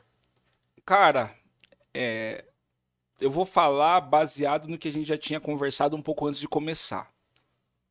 [0.85, 1.35] Cara,
[1.95, 2.45] é,
[3.21, 6.49] eu vou falar baseado no que a gente já tinha conversado um pouco antes de
[6.49, 7.11] começar.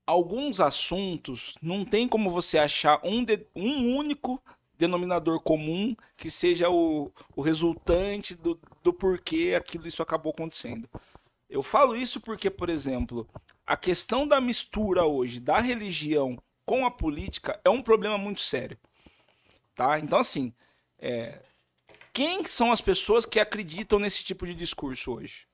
[0.05, 4.43] Alguns assuntos não tem como você achar um, de, um único
[4.81, 10.89] denominador comum que seja o, o resultante do, do porquê aquilo isso acabou acontecendo.
[11.47, 13.27] Eu falo isso porque, por exemplo,
[13.65, 18.77] a questão da mistura hoje da religião com a política é um problema muito sério.
[19.75, 19.99] Tá?
[19.99, 20.51] Então, assim,
[20.97, 21.43] é,
[22.11, 25.45] quem são as pessoas que acreditam nesse tipo de discurso hoje?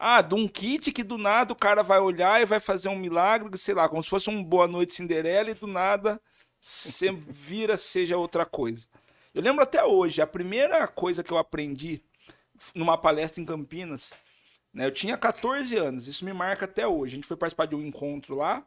[0.00, 2.98] Ah, de um kit que do nada o cara vai olhar e vai fazer um
[2.98, 6.20] milagre, sei lá, como se fosse um Boa Noite Cinderela e do nada
[6.64, 8.88] você vira seja outra coisa.
[9.34, 12.02] Eu lembro até hoje, a primeira coisa que eu aprendi
[12.74, 14.12] numa palestra em Campinas,
[14.72, 17.12] né, eu tinha 14 anos, isso me marca até hoje.
[17.12, 18.64] A gente foi participar de um encontro lá,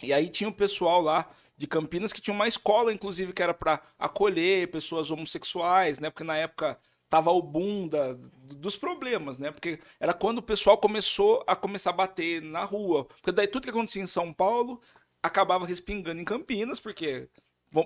[0.00, 3.42] e aí tinha o um pessoal lá de Campinas que tinha uma escola, inclusive, que
[3.42, 6.10] era para acolher pessoas homossexuais, né?
[6.10, 9.50] Porque na época tava o boom da, dos problemas, né?
[9.50, 13.06] Porque era quando o pessoal começou a começar a bater na rua.
[13.06, 14.80] Porque daí tudo que acontecia em São Paulo
[15.26, 17.28] acabava respingando em Campinas, porque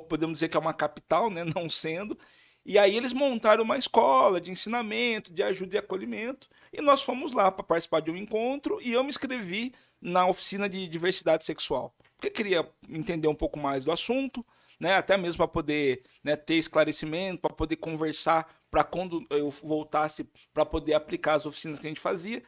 [0.08, 1.44] podemos dizer que é uma capital, né?
[1.44, 2.18] Não sendo.
[2.64, 6.48] E aí eles montaram uma escola de ensinamento, de ajuda e acolhimento.
[6.72, 10.68] E nós fomos lá para participar de um encontro e eu me inscrevi na oficina
[10.68, 14.46] de diversidade sexual porque queria entender um pouco mais do assunto,
[14.78, 14.94] né?
[14.94, 20.66] Até mesmo para poder né, ter esclarecimento, para poder conversar, para quando eu voltasse para
[20.66, 22.42] poder aplicar as oficinas que a gente fazia.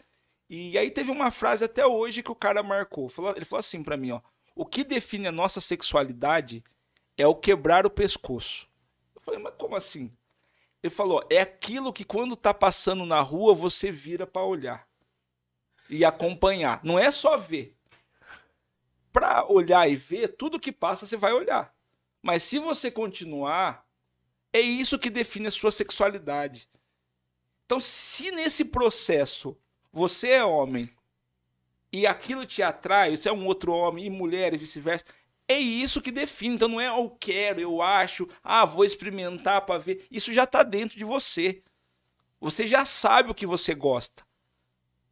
[0.48, 3.10] E aí teve uma frase até hoje que o cara marcou.
[3.34, 4.20] Ele falou assim para mim, ó:
[4.54, 6.62] "O que define a nossa sexualidade
[7.16, 8.68] é o quebrar o pescoço".
[9.14, 10.10] Eu falei: "Mas como assim?"
[10.82, 14.88] Ele falou: "É aquilo que quando tá passando na rua você vira para olhar
[15.88, 16.80] e acompanhar.
[16.82, 17.76] Não é só ver,
[19.12, 21.74] para olhar e ver, tudo que passa você vai olhar.
[22.22, 23.86] Mas se você continuar,
[24.52, 26.68] é isso que define a sua sexualidade.
[27.66, 29.56] Então, se nesse processo
[29.92, 30.88] você é homem
[31.92, 35.04] e aquilo te atrai, você é um outro homem e mulher e vice-versa,
[35.46, 36.54] é isso que define.
[36.54, 40.06] Então não é eu quero, eu acho, ah, vou experimentar para ver.
[40.10, 41.62] Isso já está dentro de você.
[42.40, 44.24] Você já sabe o que você gosta.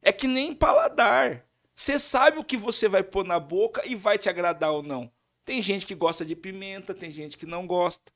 [0.03, 1.45] É que nem paladar.
[1.75, 5.11] Você sabe o que você vai pôr na boca e vai te agradar ou não.
[5.45, 8.13] Tem gente que gosta de pimenta, tem gente que não gosta.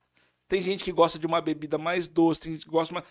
[0.48, 3.04] Tem gente que gosta de uma bebida mais doce, tem gente que gosta uma...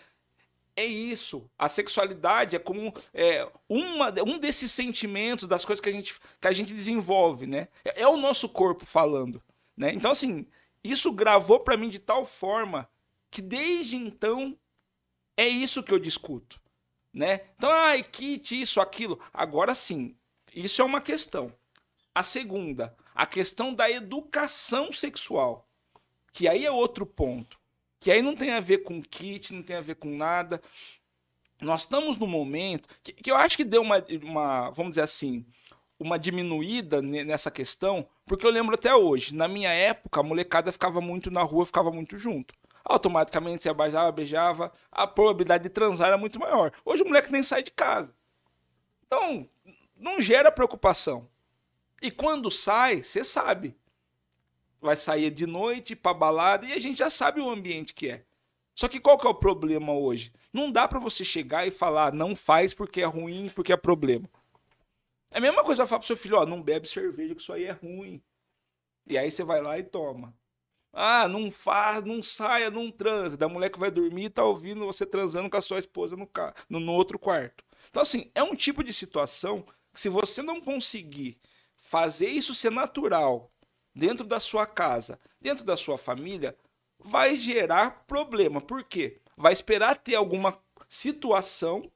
[0.76, 1.48] É isso.
[1.56, 6.48] A sexualidade é como é, uma, um desses sentimentos, das coisas que a gente, que
[6.48, 7.68] a gente desenvolve, né?
[7.84, 9.42] É, é o nosso corpo falando,
[9.76, 9.92] né?
[9.92, 10.46] Então, assim,
[10.82, 12.88] isso gravou para mim de tal forma
[13.30, 14.58] que desde então
[15.36, 16.60] é isso que eu discuto,
[17.12, 17.40] né?
[17.56, 19.20] Então, ai, kit, isso, aquilo.
[19.32, 20.16] Agora sim,
[20.52, 21.52] isso é uma questão.
[22.12, 25.68] A segunda, a questão da educação sexual,
[26.32, 27.58] que aí é outro ponto,
[28.04, 30.60] que aí não tem a ver com kit, não tem a ver com nada.
[31.58, 35.46] Nós estamos no momento que, que eu acho que deu uma, uma, vamos dizer assim,
[35.98, 41.00] uma diminuída nessa questão, porque eu lembro até hoje, na minha época, a molecada ficava
[41.00, 42.52] muito na rua, ficava muito junto.
[42.84, 46.72] Automaticamente você beijava, beijava, a probabilidade de transar era muito maior.
[46.84, 48.14] Hoje o moleque nem sai de casa.
[49.06, 49.48] Então,
[49.96, 51.26] não gera preocupação.
[52.02, 53.74] E quando sai, você sabe.
[54.84, 58.22] Vai sair de noite para balada e a gente já sabe o ambiente que é.
[58.74, 60.30] Só que qual que é o problema hoje?
[60.52, 64.28] Não dá para você chegar e falar não faz porque é ruim, porque é problema.
[65.30, 67.64] É a mesma coisa falar pro seu filho, ó, não bebe cerveja que isso aí
[67.64, 68.22] é ruim.
[69.06, 70.36] E aí você vai lá e toma.
[70.92, 73.38] Ah, não faz, não saia, não transa.
[73.38, 76.28] Da mulher que vai dormir e tá ouvindo você transando com a sua esposa no,
[76.68, 77.64] no, no outro quarto.
[77.88, 81.38] Então, assim, é um tipo de situação se você não conseguir
[81.74, 83.50] fazer isso ser natural
[83.94, 86.56] dentro da sua casa, dentro da sua família,
[86.98, 88.60] vai gerar problema.
[88.60, 89.20] Por quê?
[89.36, 91.90] Vai esperar ter alguma situação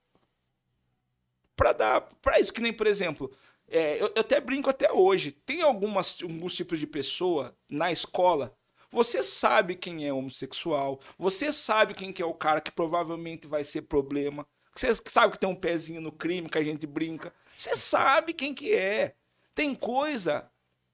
[1.57, 3.33] para dar para isso que nem por exemplo
[3.69, 8.57] é, eu, eu, até brinco até hoje tem algumas alguns tipos de pessoa na escola
[8.91, 13.63] você sabe quem é homossexual você sabe quem que é o cara que provavelmente vai
[13.65, 17.75] ser problema você sabe que tem um pezinho no crime que a gente brinca você
[17.75, 19.17] sabe quem que é.
[19.53, 20.49] Tem coisa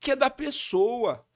[0.04, 1.26] que é da pessoa.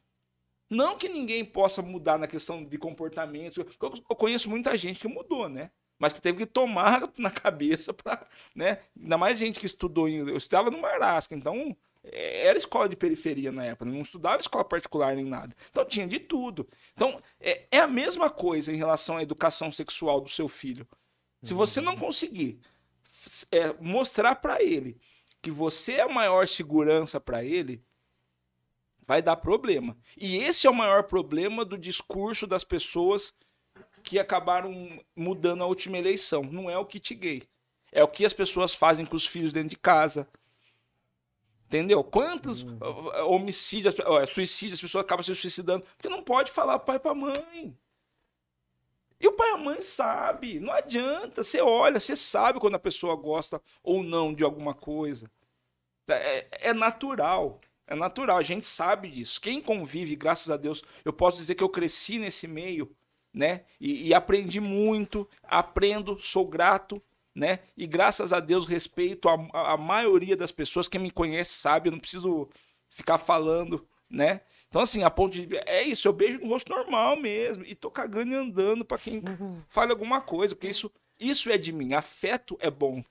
[0.71, 3.67] Não que ninguém possa mudar na questão de comportamento.
[3.81, 5.71] Eu conheço muita gente que mudou, né?
[5.99, 8.81] Mas que teve que tomar na cabeça para, né?
[9.01, 13.51] Ainda mais gente que estudou, eu estudava no Marasca, então é, era escola de periferia
[13.51, 15.57] na época, não estudava escola particular nem nada.
[15.71, 16.69] Então tinha de tudo.
[16.93, 20.87] Então é, é a mesma coisa em relação à educação sexual do seu filho.
[21.43, 22.61] Se você não conseguir
[23.51, 25.01] é, mostrar para ele
[25.41, 27.83] que você é a maior segurança para ele,
[29.09, 29.97] vai dar problema.
[30.19, 33.33] E esse é o maior problema do discurso das pessoas
[34.05, 36.43] que acabaram mudando a última eleição.
[36.43, 37.43] Não é o kit gay.
[37.91, 40.29] É o que as pessoas fazem com os filhos dentro de casa.
[41.65, 42.05] Entendeu?
[42.05, 42.79] Quantos uhum.
[43.31, 43.95] homicídios,
[44.29, 45.87] suicídios, as pessoas acabam se suicidando.
[45.97, 47.75] Porque não pode falar pai para mãe.
[49.19, 51.43] E o pai e a mãe sabe, não adianta.
[51.43, 55.31] Você olha, você sabe quando a pessoa gosta ou não de alguma coisa.
[56.07, 59.41] É, é, natural, é natural, a gente sabe disso.
[59.41, 62.95] Quem convive, graças a Deus, eu posso dizer que eu cresci nesse meio,
[63.33, 63.65] né?
[63.81, 67.03] E, e aprendi muito, aprendo, sou grato,
[67.35, 67.61] né?
[67.77, 70.87] E graças a Deus respeito a, a maioria das pessoas.
[70.87, 72.49] Quem me conhece sabe, eu não preciso
[72.91, 74.43] ficar falando, né?
[74.69, 75.57] Então, assim, a ponto de.
[75.65, 77.65] É isso, eu beijo no rosto normal mesmo.
[77.65, 79.63] E tô cagando e andando para quem uhum.
[79.67, 81.95] fale alguma coisa, porque isso, isso é de mim.
[81.95, 83.03] Afeto é bom.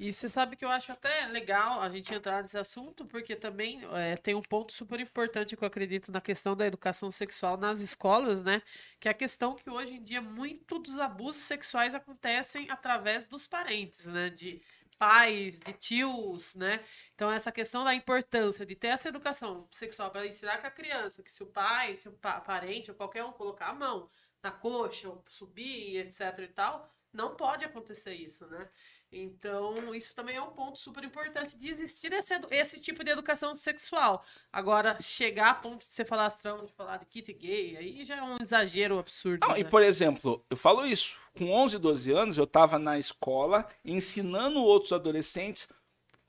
[0.00, 3.80] E você sabe que eu acho até legal a gente entrar nesse assunto, porque também
[3.96, 7.80] é, tem um ponto super importante que eu acredito na questão da educação sexual nas
[7.80, 8.62] escolas, né?
[9.00, 13.44] Que é a questão que hoje em dia muito dos abusos sexuais acontecem através dos
[13.44, 14.30] parentes, né?
[14.30, 14.62] De
[14.96, 16.84] pais, de tios, né?
[17.16, 21.24] Então, essa questão da importância de ter essa educação sexual para ensinar que a criança,
[21.24, 24.08] que se o pai, se o parente ou qualquer um colocar a mão
[24.40, 28.68] na coxa, ou subir, etc e tal, não pode acontecer isso, né?
[29.10, 33.54] Então, isso também é um ponto super importante de existir esse, esse tipo de educação
[33.54, 34.22] sexual.
[34.52, 38.16] Agora, chegar a ponto de você falar astrão, de falar de kit gay, aí já
[38.16, 39.46] é um exagero absurdo.
[39.46, 39.60] Não, né?
[39.60, 41.16] E, por exemplo, eu falo isso.
[41.36, 45.68] Com 11, 12 anos, eu estava na escola ensinando outros adolescentes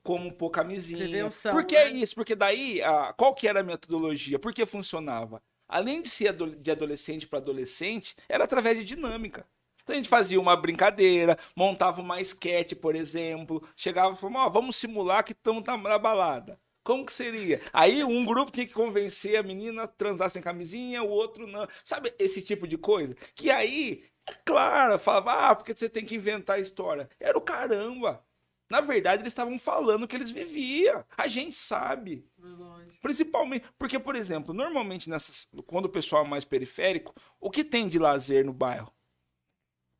[0.01, 1.07] como pôr camisinha.
[1.07, 1.91] Prevenção, Por que né?
[1.91, 2.15] isso?
[2.15, 4.39] Porque daí, a, qual que era a metodologia?
[4.39, 5.41] Por que funcionava?
[5.67, 9.45] Além de ser de adolescente para adolescente, era através de dinâmica.
[9.89, 14.51] Então a gente fazia uma brincadeira, montava uma esquete, por exemplo, chegava e falava, oh,
[14.51, 16.59] vamos simular que estamos na balada.
[16.83, 17.59] Como que seria?
[17.73, 21.67] Aí um grupo tinha que convencer a menina a transar sem camisinha, o outro não.
[21.83, 23.15] Sabe esse tipo de coisa?
[23.33, 27.09] Que aí, é claro, falava, ah, porque você tem que inventar a história.
[27.19, 28.23] Era o caramba.
[28.69, 31.03] Na verdade, eles estavam falando que eles viviam.
[31.17, 32.29] A gente sabe.
[33.01, 37.87] Principalmente, porque, por exemplo, normalmente nessas, quando o pessoal é mais periférico, o que tem
[37.89, 38.93] de lazer no bairro?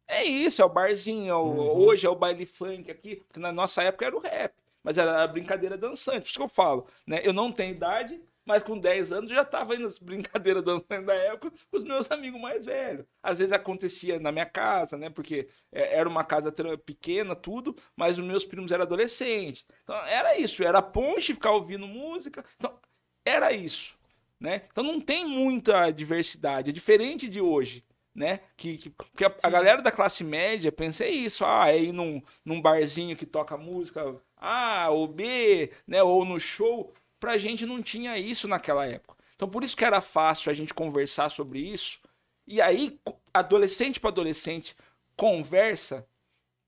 [0.09, 1.29] É isso, é o barzinho.
[1.29, 1.77] É o, uhum.
[1.85, 3.21] Hoje é o baile funk aqui.
[3.37, 4.53] Na nossa época era o rap.
[4.83, 6.21] Mas era a brincadeira dançante.
[6.21, 7.21] Por isso que eu falo, né?
[7.23, 11.05] Eu não tenho idade, mas com 10 anos eu já estava indo nas brincadeiras dançantes
[11.05, 13.05] da época com os meus amigos mais velhos.
[13.21, 15.11] Às vezes acontecia na minha casa, né?
[15.11, 16.51] Porque é, era uma casa
[16.83, 19.63] pequena, tudo, mas os meus primos eram adolescentes.
[19.83, 22.43] Então era isso, era ponte, ficar ouvindo música.
[22.57, 22.79] Então
[23.23, 23.95] era isso,
[24.39, 24.63] né?
[24.71, 28.41] Então não tem muita diversidade, é diferente de hoje né?
[28.57, 31.91] Que, que, porque a, a, galera da classe média pensa é isso, ah, é ir
[31.91, 36.03] num, num barzinho que toca música A ou B, né?
[36.03, 36.93] Ou no show.
[37.19, 39.17] Pra gente não tinha isso naquela época.
[39.35, 41.99] Então por isso que era fácil a gente conversar sobre isso.
[42.47, 42.99] E aí,
[43.33, 44.75] adolescente para adolescente
[45.15, 46.07] conversa,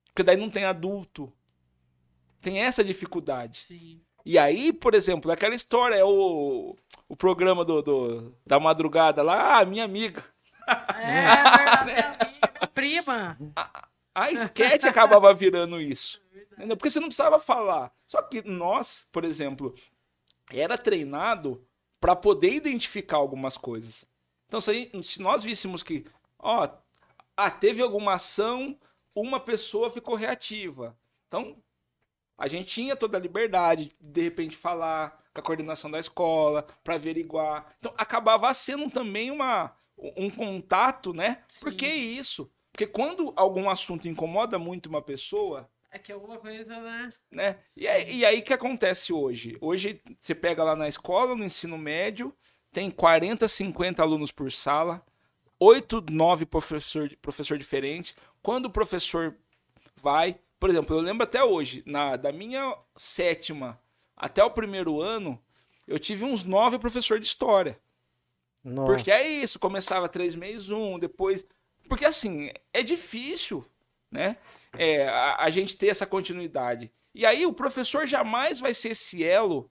[0.06, 1.32] porque daí não tem adulto.
[2.42, 3.60] Tem essa dificuldade.
[3.60, 4.02] Sim.
[4.26, 6.76] E aí, por exemplo, aquela história, é o,
[7.08, 10.24] o programa do, do, da madrugada lá, ah, minha amiga.
[10.98, 12.18] É, é verdade, minha amiga,
[12.58, 13.38] minha prima.
[13.56, 16.22] A, a sketch acabava virando isso.
[16.58, 17.92] É Porque você não precisava falar.
[18.06, 19.74] Só que nós, por exemplo,
[20.52, 21.66] era treinado
[22.00, 24.06] para poder identificar algumas coisas.
[24.48, 26.06] Então, se, gente, se nós víssemos que,
[26.38, 26.68] ó,
[27.38, 28.78] ah, teve alguma ação,
[29.16, 30.98] uma pessoa ficou reativa.
[31.28, 31.56] Então,
[32.38, 36.68] a gente tinha toda a liberdade de, de repente, falar com a coordenação da escola,
[36.84, 37.74] para averiguar.
[37.80, 39.74] Então, acabava sendo também uma,
[40.18, 41.44] um contato, né?
[41.48, 41.60] Sim.
[41.60, 42.52] Por que isso?
[42.72, 45.70] Porque quando algum assunto incomoda muito uma pessoa.
[45.92, 47.10] É que alguma coisa, né?
[47.30, 47.60] né?
[47.76, 49.58] E, aí, e aí que acontece hoje?
[49.60, 52.34] Hoje você pega lá na escola, no ensino médio,
[52.72, 55.06] tem 40, 50 alunos por sala,
[55.60, 58.16] 8, 9 professor, professor diferente.
[58.42, 59.38] Quando o professor
[60.02, 63.80] vai, por exemplo, eu lembro até hoje, na, da minha sétima
[64.16, 65.40] até o primeiro ano,
[65.88, 67.80] eu tive uns nove professores de história.
[68.64, 68.94] Nossa.
[68.94, 71.46] Porque é isso, começava três meses um, depois.
[71.88, 73.66] Porque assim, é difícil,
[74.12, 74.38] né?
[74.78, 76.92] É, a, a, gente ter essa continuidade.
[77.14, 79.70] E aí o professor jamais vai ser esse elo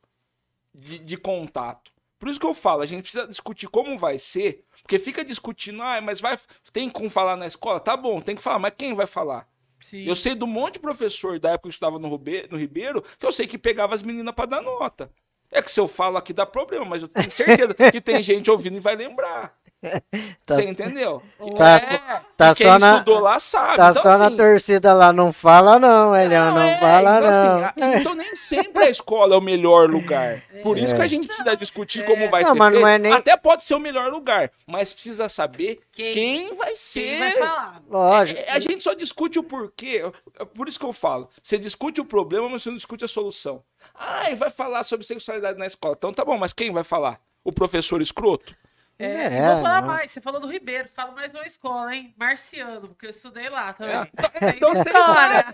[0.75, 1.91] de, de, contato.
[2.19, 5.83] Por isso que eu falo, a gente precisa discutir como vai ser, porque fica discutindo,
[5.83, 6.39] ah, mas vai
[6.71, 7.81] tem como falar na escola?
[7.81, 9.49] Tá bom, tem que falar, mas quem vai falar?
[9.81, 10.05] Sim.
[10.05, 13.03] Eu sei do monte de professor da época que eu estudava no, Ribeiro, no Ribeiro,
[13.19, 15.11] que eu sei que pegava as meninas para dar nota.
[15.51, 18.51] É que se eu falo aqui dá problema, mas eu tenho certeza que tem gente
[18.51, 19.60] ouvindo e vai lembrar.
[20.47, 21.23] Tá- Você entendeu?
[21.57, 23.77] Tá- é, tá quem só na- estudou lá sabe.
[23.77, 27.31] Tá Então, só na assim, torcida lá, não fala não, Elião, não, é, fala então,
[27.31, 27.65] não.
[27.65, 30.43] assim, a- então nem sempre a escola é o melhor lugar.
[30.63, 32.45] Por isso que a gente precisa discutir como vai É.
[32.47, 32.89] Não, ser mas não feito.
[32.89, 36.13] é nem- Até pode ser o melhor lugar, mas precisa saber Quem?
[36.13, 37.01] quem, vai ser.
[37.03, 37.83] Quem vai falar?
[37.89, 38.41] Lógico.
[38.41, 40.03] É, a gente só discute o porquê.
[40.39, 41.29] É por isso que eu falo.
[41.43, 43.63] Você discute o problema, mas você não discute a solução.
[43.95, 45.95] Ah, e vai falar sobre sexualidade na escola.
[45.97, 47.19] Então tá bom, mas quem vai falar?
[47.45, 48.55] O professor escroto?
[49.01, 49.89] É, É, vou falar não.
[49.89, 50.11] mais.
[50.11, 50.89] Você falou do Ribeiro.
[50.95, 52.15] Fala mais uma escola, hein?
[52.19, 53.97] Marciano, porque eu estudei lá também.
[53.97, 54.51] É.
[54.57, 55.47] Então você tem História.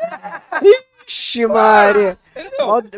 [1.07, 2.19] Ixi, Maria.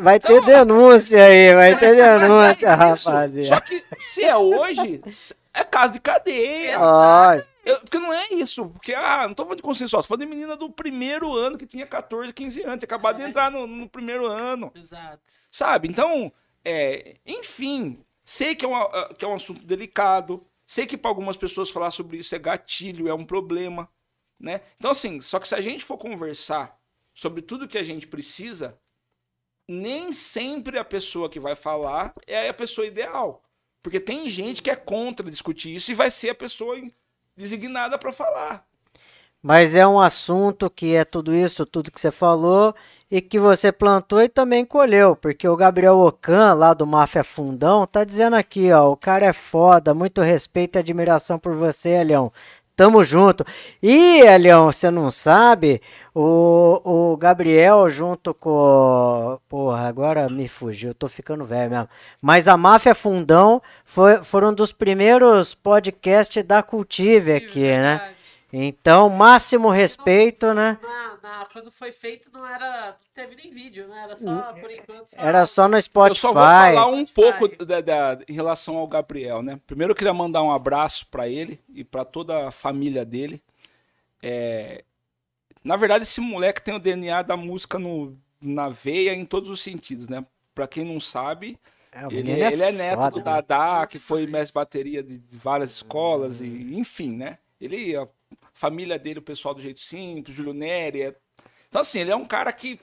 [0.00, 3.44] Vai ter denúncia aí, vai ter é denúncia, rapaziada.
[3.44, 5.00] Só que se é hoje,
[5.52, 6.78] é caso de cadeia.
[6.80, 7.34] Ó,
[7.64, 8.64] Eu- porque não é isso.
[8.70, 11.66] Porque, ah, não tô falando de consensual, tô falando de menina do primeiro ano que
[11.66, 14.72] tinha 14, 15 anos, tinha acabado de entrar no, no primeiro ano.
[14.74, 15.20] Exato.
[15.50, 15.88] Sabe?
[15.88, 16.32] Então,
[16.64, 21.34] é, enfim, sei que é, uma- que é um assunto delicado, sei que para algumas
[21.34, 23.88] pessoas falar sobre isso é gatilho, é um problema,
[24.38, 24.60] né?
[24.76, 26.78] Então, assim, só que se a gente for conversar
[27.14, 28.78] sobre tudo que a gente precisa,
[29.66, 33.42] nem sempre a pessoa que vai falar é a pessoa ideal.
[33.82, 36.76] Porque tem gente que é contra discutir isso e vai ser a pessoa
[37.34, 38.68] designada para falar.
[39.42, 42.74] Mas é um assunto que é tudo isso, tudo que você falou
[43.10, 47.86] e que você plantou e também colheu, porque o Gabriel Ocan, lá do Máfia Fundão,
[47.86, 52.30] tá dizendo aqui, ó, o cara é foda, muito respeito e admiração por você, Elião.
[52.76, 53.44] Tamo junto.
[53.82, 55.82] E, Elião, você não sabe,
[56.14, 59.36] o, o Gabriel junto com...
[59.48, 61.88] Porra, agora me fugiu, tô ficando velho mesmo.
[62.22, 68.12] Mas a Máfia Fundão foi, foram dos primeiros podcasts da Cultive aqui, né?
[68.52, 70.78] Então, máximo respeito, né?
[71.28, 72.88] Na, na- quando foi feito, não era.
[72.92, 74.02] Não teve nem vídeo, né?
[74.04, 75.16] Era só, por enquanto, só.
[75.20, 76.20] Era só no Eu Spotify.
[76.20, 77.38] só vou falar um Spotify.
[77.48, 79.60] pouco da, da- em relação ao Gabriel, né?
[79.66, 83.42] Primeiro eu queria mandar um abraço para ele e para toda a família dele.
[84.22, 84.84] É,
[85.64, 88.16] Na verdade, esse moleque tem o DNA da música no...
[88.40, 90.24] na veia em todos os sentidos, né?
[90.54, 91.58] Para quem não sabe,
[91.92, 93.22] É, ele, menino é ele é neto foda, do né?
[93.24, 97.38] Dadá, que foi mestre de bateria de, de várias escolas, e enfim, né?
[97.60, 97.94] Ele,
[98.58, 101.02] família dele, o pessoal do Jeito Simples, Júlio Neri.
[101.02, 101.16] é-
[101.68, 102.78] Então, assim, ele é um cara que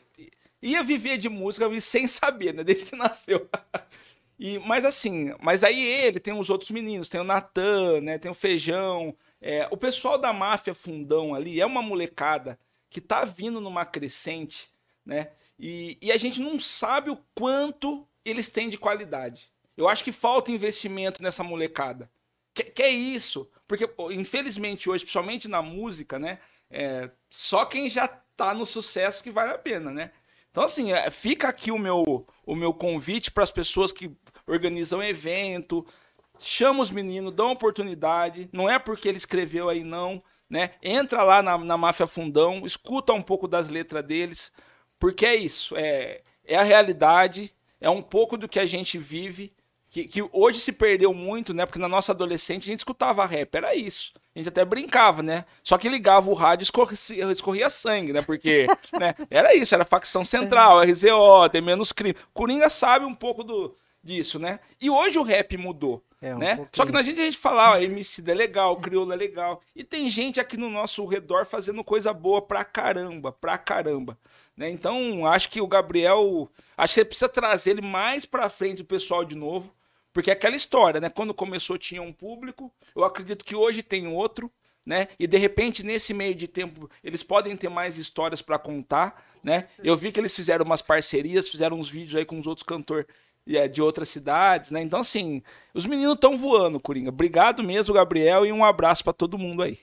[0.62, 2.64] ia viver de música sem saber, né?
[2.64, 3.50] Desde que nasceu.
[4.38, 8.18] E, mas assim, mas aí ele tem os outros meninos, tem o Natan, né?
[8.18, 9.16] Tem o Feijão.
[9.42, 12.60] é, o pessoal da máfia Fundão ali é uma molecada
[12.90, 14.70] que tá vindo numa crescente,
[15.06, 15.30] né?
[15.58, 19.50] E, e a gente não sabe o quanto eles têm de qualidade.
[19.78, 22.10] Eu acho que falta investimento nessa molecada.
[22.56, 23.48] Que, que é isso?
[23.68, 26.40] Porque, infelizmente, hoje, principalmente na música, né?
[26.70, 30.12] é, só quem já tá no sucesso que vale a pena, né?
[30.52, 34.12] Então, assim, é, fica aqui o meu, o meu convite para as pessoas que
[34.48, 35.86] organizam evento,
[36.40, 40.72] chama os meninos, dão oportunidade, não é porque ele escreveu aí, não, né?
[40.82, 44.52] Entra lá na, na Máfia Fundão, escuta um pouco das letras deles,
[45.00, 49.54] porque é isso, é, é a realidade, é um pouco do que a gente vive,
[49.96, 51.66] que, que hoje se perdeu muito, né?
[51.66, 54.12] Porque na nossa adolescente a gente escutava rap, era isso.
[54.36, 55.46] A gente até brincava, né?
[55.64, 58.22] Só que ligava o rádio e escorria, escorria sangue, né?
[58.22, 58.68] Porque
[59.00, 59.16] né?
[59.30, 62.14] era isso, era facção central, RZO, tem menos crime.
[62.34, 64.60] Coringa sabe um pouco do, disso, né?
[64.82, 66.04] E hoje o rap mudou.
[66.22, 66.56] É, um né?
[66.58, 66.70] pouquinho.
[66.74, 69.62] Só que na gente a gente fala, ó, MC é legal, Crioulo é legal.
[69.74, 74.18] E tem gente aqui no nosso redor fazendo coisa boa pra caramba, pra caramba.
[74.58, 74.70] Né?
[74.70, 76.50] Então, acho que o Gabriel.
[76.76, 79.74] Acho que você precisa trazer ele mais pra frente o pessoal de novo.
[80.16, 81.10] Porque é aquela história, né?
[81.10, 84.50] Quando começou tinha um público, eu acredito que hoje tem outro,
[84.86, 85.10] né?
[85.20, 89.68] E de repente, nesse meio de tempo, eles podem ter mais histórias pra contar, né?
[89.84, 93.06] Eu vi que eles fizeram umas parcerias, fizeram uns vídeos aí com os outros cantores
[93.46, 94.82] é, de outras cidades, né?
[94.82, 97.10] Então, assim, os meninos estão voando, Coringa.
[97.10, 99.80] Obrigado mesmo, Gabriel, e um abraço pra todo mundo aí.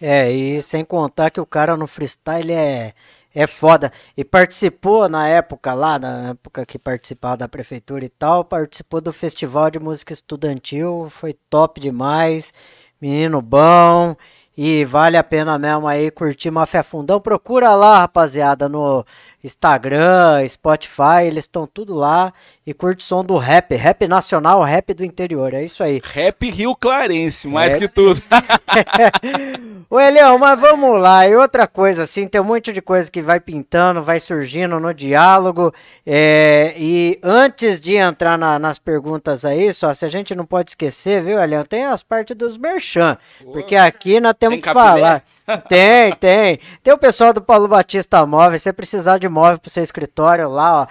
[0.00, 2.94] É, e sem contar que o cara no freestyle é,
[3.34, 3.92] é foda.
[4.16, 9.12] E participou na época lá, na época que participava da prefeitura e tal, participou do
[9.12, 12.52] Festival de Música Estudantil, foi top demais,
[13.00, 14.14] menino bom.
[14.56, 17.20] E vale a pena mesmo aí curtir Máfia Fundão.
[17.20, 19.04] Procura lá, rapaziada, no
[19.44, 22.32] Instagram, Spotify, eles estão tudo lá.
[22.66, 25.52] E curte o som do rap, rap nacional, rap do interior.
[25.52, 26.00] É isso aí.
[26.02, 28.22] Rap Rio Clarense, mais Rap- que tudo.
[29.90, 31.28] Ô Elião, mas vamos lá.
[31.28, 34.92] E outra coisa, assim, tem um monte de coisa que vai pintando, vai surgindo no
[34.94, 35.72] diálogo.
[36.06, 40.70] é, e antes de entrar na- nas perguntas aí, só se a gente não pode
[40.70, 41.64] esquecer, viu, Elião?
[41.64, 43.16] Tem as partes dos merchan.
[43.52, 44.84] Porque aqui nós temos Tem que capilé?
[45.00, 45.22] falar.
[45.68, 46.58] Tem, tem.
[46.82, 48.62] Tem o pessoal do Paulo Batista Móveis.
[48.62, 50.86] Se você precisar de móvel pro seu escritório lá, ó.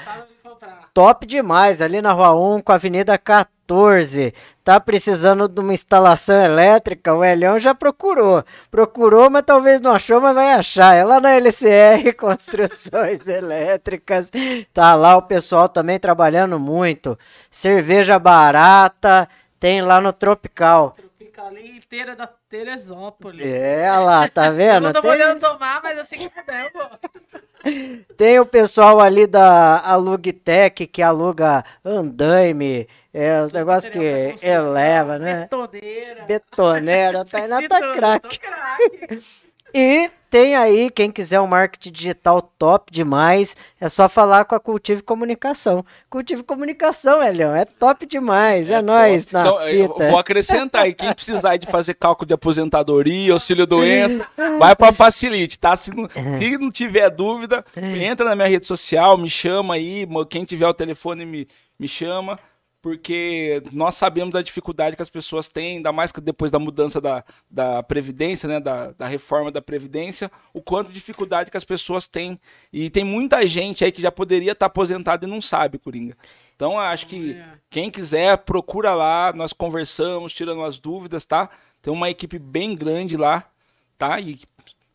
[0.93, 4.31] Top demais, ali na Rua 1 com a Avenida 14.
[4.63, 7.15] Tá precisando de uma instalação elétrica?
[7.15, 8.43] O Elião já procurou.
[8.69, 10.95] Procurou, mas talvez não achou, mas vai achar.
[10.95, 14.31] É lá na LCR Construções Elétricas.
[14.71, 17.17] Tá lá o pessoal também trabalhando muito.
[17.49, 19.27] Cerveja barata,
[19.59, 20.95] tem lá no Tropical.
[20.95, 21.49] Tropical
[21.93, 23.45] ali inteira da Teresópolis.
[23.45, 24.73] É, lá, tá vendo?
[24.75, 26.89] Eu não tô Tem- podendo tomar, mas assim que puder, eu vou.
[28.17, 35.41] Tem o pessoal ali da Alugtec que aluga andaime, é, os negócios que eleva, né?
[35.41, 36.25] Betoneira.
[36.25, 38.39] Betoneira, a Tainá de tá tudo, craque.
[39.73, 44.59] E tem aí, quem quiser um marketing digital top demais, é só falar com a
[44.59, 45.85] Cultive Comunicação.
[46.09, 50.09] Cultive Comunicação, Elião, é top demais, é, nóis na Então, eu fita.
[50.09, 55.59] vou acrescentar aí, quem precisar de fazer cálculo de aposentadoria, auxílio doença, vai pra Facilite,
[55.59, 55.75] tá?
[55.75, 60.43] Se não, se não tiver dúvida, entra na minha rede social, me chama aí, quem
[60.45, 61.47] tiver o telefone me,
[61.79, 62.39] me chama,
[62.83, 66.99] porque nós sabemos da dificuldade que as pessoas têm, ainda mais que depois da mudança
[66.99, 71.63] da, da Previdência, né, da, da reforma da Previdência, o quanto de dificuldade que as
[71.63, 72.37] pessoas têm.
[72.73, 76.17] E tem muita gente aí que já poderia estar aposentado e não sabe, Coringa.
[76.57, 77.45] Então, acho que É.
[77.69, 81.49] quem quiser, procura lá, nós conversamos, tirando as dúvidas, tá?
[81.81, 83.45] Tem uma equipe bem grande lá,
[83.97, 84.19] tá?
[84.19, 84.37] E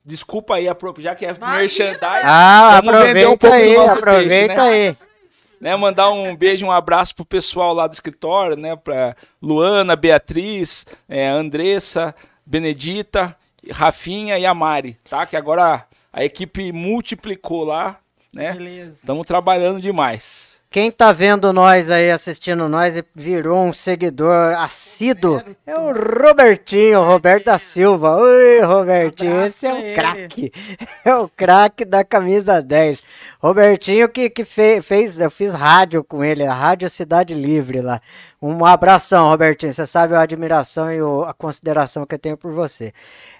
[0.04, 0.66] desculpa aí,
[0.98, 4.54] já que é Imagina, merchandising, Ah, Vamos vender um aproveita pouco do aí, nosso aproveita
[4.54, 4.88] peixe, aí.
[4.90, 4.96] né?
[5.76, 8.76] Mandar um beijo, um abraço pro pessoal lá do escritório, né?
[8.76, 12.14] Pra Luana, Beatriz, é, Andressa,
[12.46, 13.36] Benedita,
[13.70, 15.26] Rafinha e a Mari, tá?
[15.26, 17.98] Que agora a equipe multiplicou lá,
[18.32, 18.52] né?
[18.52, 18.92] Beleza.
[19.00, 20.47] Estamos trabalhando demais.
[20.70, 27.02] Quem tá vendo nós aí, assistindo nós e virou um seguidor assíduo é o Robertinho,
[27.02, 28.14] Roberto da Silva.
[28.16, 29.94] Oi, Robertinho, esse é ele.
[29.94, 30.52] craque.
[31.06, 33.02] É o craque da camisa 10.
[33.42, 37.98] Robertinho que, que fe- fez, eu fiz rádio com ele, a Rádio Cidade Livre lá.
[38.40, 39.72] Um abração, Robertinho.
[39.72, 42.92] Você sabe a admiração e a consideração que eu tenho por você.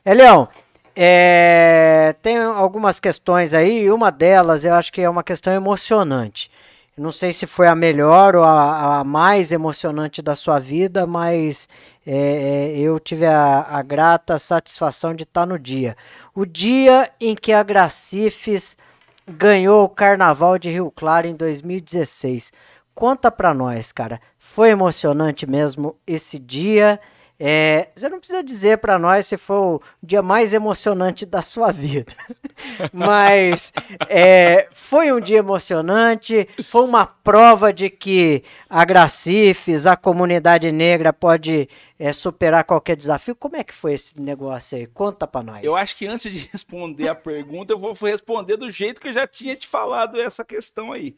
[0.03, 0.49] Elião,
[0.97, 6.51] é, tem algumas questões aí, e uma delas eu acho que é uma questão emocionante.
[6.99, 11.69] Não sei se foi a melhor ou a, a mais emocionante da sua vida, mas
[12.05, 15.97] é, é, eu tive a, a grata satisfação de estar no dia.
[16.35, 18.77] O dia em que a Gracifes
[19.29, 22.53] ganhou o Carnaval de Rio Claro em 2016.
[22.95, 24.21] Conta pra nós, cara.
[24.37, 26.99] Foi emocionante mesmo esse dia.
[27.41, 31.71] É, você não precisa dizer pra nós se foi o dia mais emocionante da sua
[31.71, 32.13] vida.
[32.93, 33.73] Mas
[34.09, 41.13] é, foi um dia emocionante, foi uma prova de que a Gracifes, a comunidade negra,
[41.13, 43.37] pode é, superar qualquer desafio.
[43.37, 44.87] Como é que foi esse negócio aí?
[44.87, 45.63] Conta pra nós.
[45.63, 49.13] Eu acho que antes de responder a pergunta, eu vou responder do jeito que eu
[49.13, 51.15] já tinha te falado essa questão aí.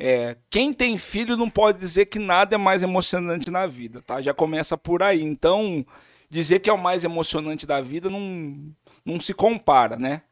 [0.00, 4.20] É, quem tem filho não pode dizer que nada é mais emocionante na vida, tá?
[4.20, 5.20] Já começa por aí.
[5.22, 5.84] Então,
[6.30, 8.72] dizer que é o mais emocionante da vida não,
[9.04, 10.22] não se compara, né?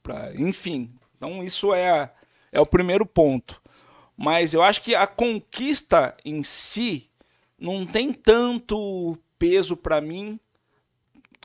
[0.00, 2.12] Pra- enfim, então isso é,
[2.52, 3.60] é o primeiro ponto.
[4.16, 7.10] Mas eu acho que a conquista em si
[7.58, 10.38] não tem tanto peso para mim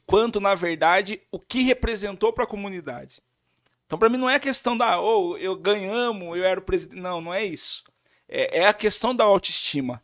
[0.05, 3.23] quanto, na verdade, o que representou para a comunidade.
[3.91, 7.01] Então, para mim, não é questão da, ou eu ganhamos, eu era o presidente.
[7.01, 7.83] Não, não é isso.
[8.25, 10.01] É, é a questão da autoestima,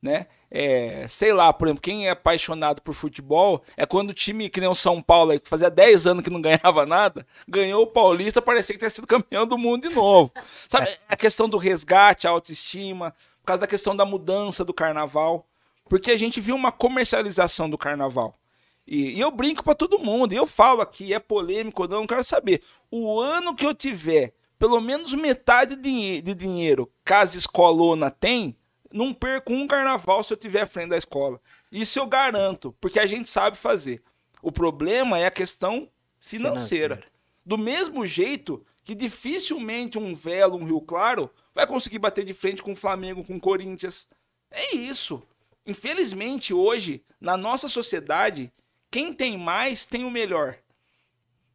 [0.00, 0.28] né?
[0.48, 4.60] É, sei lá, por exemplo, quem é apaixonado por futebol é quando o time, que
[4.60, 8.40] nem o São Paulo, que fazia 10 anos que não ganhava nada, ganhou o Paulista,
[8.40, 10.30] parecia que tinha sido campeão do mundo de novo.
[10.68, 15.44] Sabe, a questão do resgate, a autoestima, por causa da questão da mudança do carnaval.
[15.88, 18.38] Porque a gente viu uma comercialização do carnaval.
[18.86, 22.02] E, e eu brinco pra todo mundo, e eu falo aqui, é polêmico ou não,
[22.02, 22.62] eu quero saber.
[22.90, 28.56] O ano que eu tiver pelo menos metade de, de dinheiro as escolona tem,
[28.90, 31.40] não perco um carnaval se eu tiver à frente da escola.
[31.70, 34.02] Isso eu garanto, porque a gente sabe fazer.
[34.42, 36.96] O problema é a questão financeira.
[36.96, 37.14] Financeira.
[37.44, 42.62] Do mesmo jeito que dificilmente um Velo, um Rio Claro, vai conseguir bater de frente
[42.62, 44.06] com o Flamengo, com o Corinthians.
[44.50, 45.22] É isso.
[45.66, 48.52] Infelizmente, hoje, na nossa sociedade,
[48.94, 50.54] quem tem mais tem o melhor.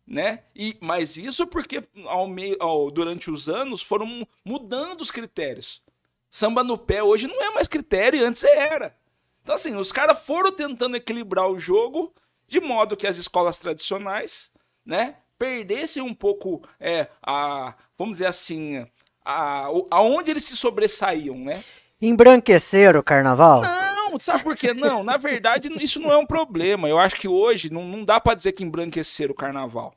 [0.06, 0.40] Né?
[0.54, 5.82] E, mas isso porque ao meio, ao- durante os anos foram mu- mudando os critérios.
[6.30, 8.94] Samba no pé hoje não é mais critério, antes era.
[9.42, 12.14] Então, assim, os caras foram tentando equilibrar o jogo
[12.46, 14.52] de modo que as escolas tradicionais,
[14.86, 18.86] né, perdessem um pouco é, a, vamos dizer assim,
[19.24, 21.64] a, aonde eles se sobressaíam, né?
[22.02, 23.62] Embranquecer o carnaval?
[23.62, 24.74] Não, sabe por quê?
[24.74, 26.88] Não, na verdade, isso não é um problema.
[26.88, 29.94] Eu acho que hoje não, não dá pra dizer que embranquecer o carnaval.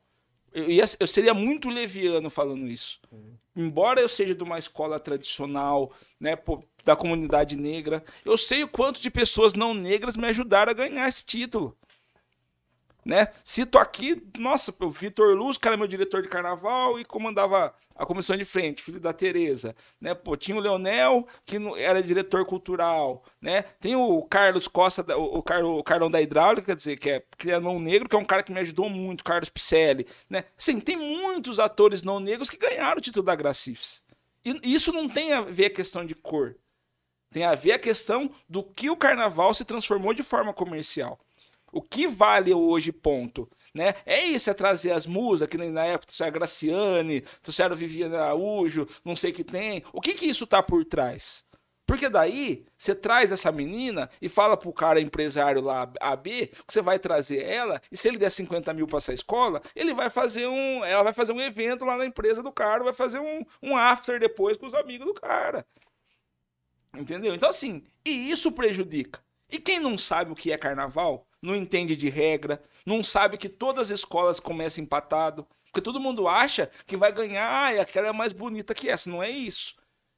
[0.52, 3.00] Eu, ia, eu seria muito leviano falando isso.
[3.54, 6.36] Embora eu seja de uma escola tradicional, né,
[6.84, 11.08] da comunidade negra, eu sei o quanto de pessoas não negras me ajudaram a ganhar
[11.08, 11.76] esse título.
[13.04, 13.26] Né?
[13.44, 18.36] Cito aqui, nossa, o Vitor Luz, cara, meu diretor de carnaval e comandava a comissão
[18.36, 20.14] de frente, filho da Tereza, né?
[20.14, 23.62] Pô, tinha o Leonel, que era diretor cultural, né?
[23.80, 27.22] Tem o Carlos Costa, o, o, Carlos, o Carlão da Hidráulica, quer dizer, que é,
[27.36, 30.44] que é não negro, que é um cara que me ajudou muito, Carlos Picelli, né?
[30.56, 34.02] Sim, tem muitos atores não negros que ganharam o título da Gracifes.
[34.44, 36.56] E isso não tem a ver a questão de cor.
[37.30, 41.18] Tem a ver a questão do que o carnaval se transformou de forma comercial.
[41.72, 43.50] O que vale hoje, ponto.
[43.74, 43.94] Né?
[44.04, 48.14] É isso, é trazer as musas, que na época trouxeram a Graciane, trouxeram a Viviane
[48.14, 49.82] Araújo, não sei o que tem.
[49.92, 51.42] O que que isso tá por trás?
[51.86, 56.80] Porque daí você traz essa menina e fala pro cara empresário lá, AB, que você
[56.80, 60.46] vai trazer ela, e se ele der 50 mil pra essa escola, ele vai fazer
[60.46, 60.84] um.
[60.84, 64.20] Ela vai fazer um evento lá na empresa do cara, vai fazer um, um after
[64.20, 65.66] depois com os amigos do cara.
[66.96, 67.34] Entendeu?
[67.34, 69.20] Então, assim, e isso prejudica.
[69.50, 73.48] E quem não sabe o que é carnaval, não entende de regra, não sabe que
[73.48, 78.12] todas as escolas começam empatado, porque todo mundo acha que vai ganhar, ah, aquela é
[78.12, 79.10] mais bonita que essa.
[79.10, 79.74] Não é isso.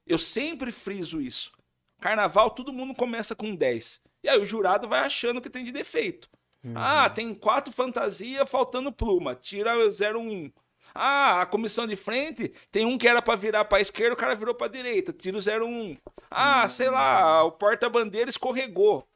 [0.06, 1.52] Eu sempre friso isso.
[2.00, 4.00] Carnaval, todo mundo começa com 10.
[4.22, 6.28] E aí o jurado vai achando que tem de defeito.
[6.62, 6.74] Uhum.
[6.76, 9.34] Ah, tem quatro fantasias faltando pluma.
[9.34, 10.50] Tira 01.
[10.94, 14.34] Ah, a comissão de frente tem um que era para virar para esquerda, o cara
[14.34, 15.96] virou para direita, tira o 01.
[16.30, 19.08] Ah, sei lá, o porta-bandeira escorregou.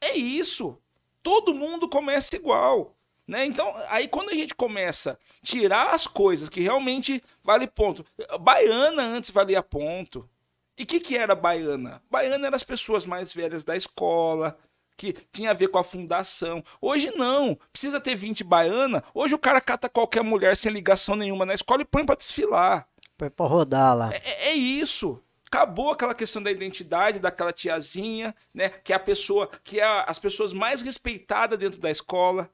[0.00, 0.78] É isso.
[1.24, 2.94] Todo mundo começa igual.
[3.26, 3.46] Né?
[3.46, 8.04] Então, aí quando a gente começa a tirar as coisas que realmente vale ponto.
[8.38, 10.28] Baiana antes valia ponto.
[10.76, 12.02] E o que, que era baiana?
[12.10, 14.58] Baiana eram as pessoas mais velhas da escola,
[14.96, 16.62] que tinha a ver com a fundação.
[16.80, 19.02] Hoje não, precisa ter 20 baiana.
[19.14, 22.86] Hoje o cara cata qualquer mulher sem ligação nenhuma na escola e põe para desfilar.
[23.16, 24.12] Põe para rodar lá.
[24.12, 25.22] É, é, é, isso.
[25.54, 28.68] Acabou aquela questão da identidade daquela tiazinha, né?
[28.68, 32.50] Que é a pessoa, que é as pessoas mais respeitadas dentro da escola.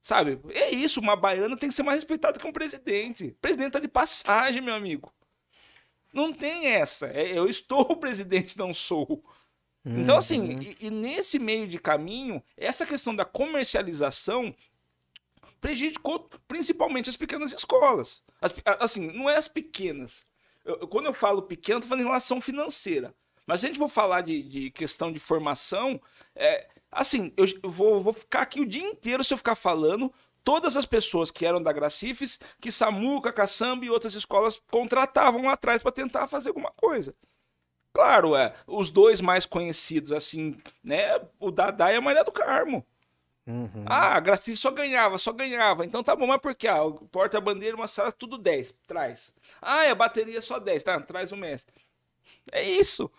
[0.00, 0.40] Sabe?
[0.50, 3.28] É isso, uma baiana tem que ser mais respeitada que um presidente.
[3.28, 5.12] O presidente tá de passagem, meu amigo.
[6.12, 7.06] Não tem essa.
[7.08, 9.24] É, eu estou o presidente, não sou.
[9.84, 10.62] Então, assim, uhum.
[10.62, 14.54] e, e, nesse meio de caminho, essa questão da comercialização
[15.60, 18.22] prejudicou principalmente as pequenas escolas.
[18.40, 20.24] As, assim, não é as pequenas.
[20.64, 23.14] Eu, quando eu falo pequeno, tô falando em relação financeira.
[23.46, 26.00] Mas a gente for falar de, de questão de formação,
[26.34, 30.12] é, assim, eu, eu vou, vou ficar aqui o dia inteiro se eu ficar falando
[30.44, 35.52] todas as pessoas que eram da Gracifes, que Samuca, Caçamba e outras escolas contratavam lá
[35.52, 37.14] atrás para tentar fazer alguma coisa.
[37.92, 41.20] Claro, é, os dois mais conhecidos, assim, né?
[41.38, 42.84] O Dadá e a Maria do Carmo.
[43.46, 43.84] Uhum.
[43.86, 45.84] Ah, a só ganhava, só ganhava.
[45.84, 46.68] Então tá bom, mas por quê?
[46.68, 49.34] Ah, porta-bandeira, uma sala, tudo 10, traz.
[49.60, 51.00] Ah, a bateria só 10, tá?
[51.00, 51.74] Traz o mestre.
[52.52, 53.10] É isso.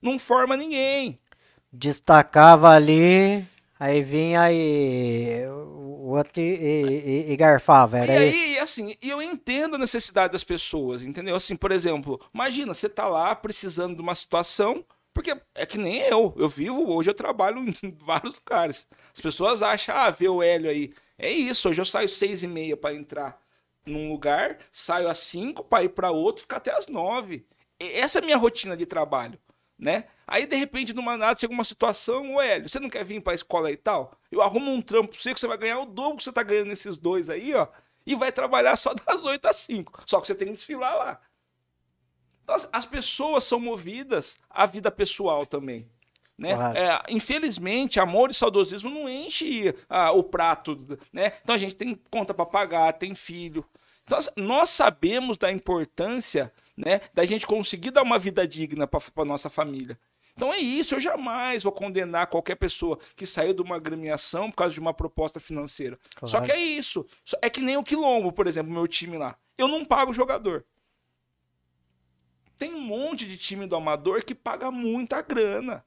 [0.00, 1.18] Não forma ninguém.
[1.72, 3.46] Destacava ali,
[3.78, 8.38] aí vinha e o outro e, e, e, garfava, era e isso?
[8.38, 11.36] aí, assim, eu entendo a necessidade das pessoas, entendeu?
[11.36, 14.84] Assim, por exemplo, imagina, você tá lá precisando de uma situação,
[15.14, 18.86] porque é que nem eu, eu vivo, hoje eu trabalho em vários lugares.
[19.14, 20.92] As pessoas acham, ah, vê o Hélio aí.
[21.18, 23.40] É isso, hoje eu saio seis e meia para entrar
[23.86, 27.46] num lugar, saio às cinco para ir para outro, ficar até às nove.
[27.78, 29.38] Essa é a minha rotina de trabalho
[29.80, 30.04] né?
[30.26, 33.34] Aí, de repente, numa nada, chega uma situação, ô Hélio, você não quer vir pra
[33.34, 34.12] escola e tal?
[34.30, 36.96] Eu arrumo um trampo pra você vai ganhar o dobro que você tá ganhando nesses
[36.96, 37.66] dois aí, ó,
[38.06, 40.02] e vai trabalhar só das 8 às 5.
[40.06, 41.20] Só que você tem que desfilar lá.
[42.52, 45.86] Então, as pessoas são movidas à vida pessoal também.
[46.36, 46.54] Né?
[46.54, 46.78] Claro.
[46.78, 51.34] É, infelizmente, amor e saudosismo não enche ah, o prato, né?
[51.42, 53.64] Então a gente tem conta para pagar, tem filho.
[54.04, 57.00] Então, nós sabemos da importância né?
[57.12, 59.98] Da gente conseguir dar uma vida digna para nossa família.
[60.34, 64.56] Então é isso, eu jamais vou condenar qualquer pessoa que saiu de uma agremiação por
[64.56, 65.98] causa de uma proposta financeira.
[66.14, 66.30] Claro.
[66.30, 67.04] Só que é isso.
[67.42, 69.36] É que nem o Quilombo, por exemplo, meu time lá.
[69.58, 70.64] Eu não pago jogador.
[72.60, 75.82] Tem um monte de time do amador que paga muita grana.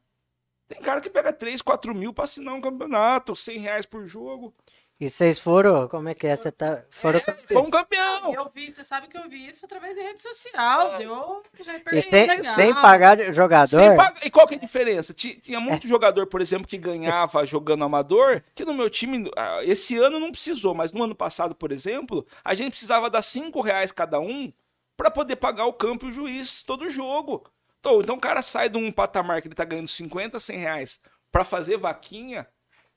[0.68, 4.52] Tem cara que pega 3, 4 mil pra assinar um campeonato, 100 reais por jogo.
[5.00, 6.36] E vocês foram, como é que é?
[6.36, 8.34] Você tá, foram é, Foi um campeão.
[8.34, 10.98] Eu vi, você sabe que eu vi isso através da rede social, é.
[10.98, 11.44] deu
[11.92, 13.68] e sem, sem pagar jogador?
[13.68, 15.14] Sem E qual que é a diferença?
[15.14, 15.88] Tinha muito é.
[15.88, 20.32] jogador, por exemplo, que ganhava jogando amador, que no meu time, ah, esse ano não
[20.32, 24.52] precisou, mas no ano passado, por exemplo, a gente precisava dar 5 reais cada um
[24.98, 27.50] para poder pagar o campo e o juiz todo jogo.
[27.80, 31.00] Então, então o cara sai de um patamar que ele tá ganhando 50, 100 reais
[31.32, 32.48] pra fazer vaquinha,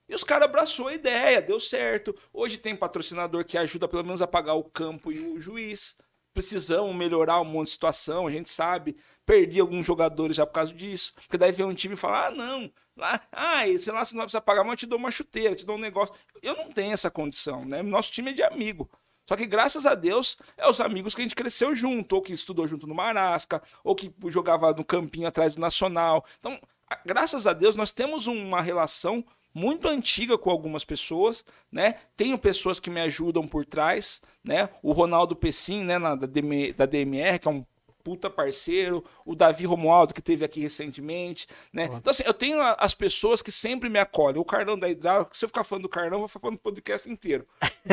[0.08, 2.14] E os caras abraçou a ideia, deu certo.
[2.32, 5.96] Hoje tem patrocinador que ajuda pelo menos a pagar o campo e o juiz.
[6.34, 8.96] Precisamos melhorar um monte de situação, a gente sabe.
[9.24, 11.14] Perdi alguns jogadores já por causa disso.
[11.14, 14.20] Porque daí vem um time e fala: ah, não, lá, ah, esse lá você não
[14.20, 16.14] vai precisar pagar, mas eu te dou uma chuteira, te dou um negócio.
[16.42, 17.82] Eu não tenho essa condição, né?
[17.82, 18.88] Nosso time é de amigo.
[19.26, 22.32] Só que graças a Deus é os amigos que a gente cresceu junto, ou que
[22.32, 26.24] estudou junto no Marasca, ou que jogava no campinho atrás do Nacional.
[26.38, 26.58] Então,
[27.04, 31.94] graças a Deus nós temos uma relação muito antiga com algumas pessoas, né?
[32.14, 34.68] Tenho pessoas que me ajudam por trás, né?
[34.82, 37.64] O Ronaldo Pessim, né, na, da, DM, da DMR, que é um
[38.06, 41.86] puta parceiro, o Davi Romualdo, que teve aqui recentemente, né?
[41.86, 44.40] Então, assim, eu tenho as pessoas que sempre me acolhem.
[44.40, 46.60] O Carlão da Hidráulica, se eu ficar falando do Carlão, eu vou ficar falando do
[46.62, 47.44] podcast inteiro.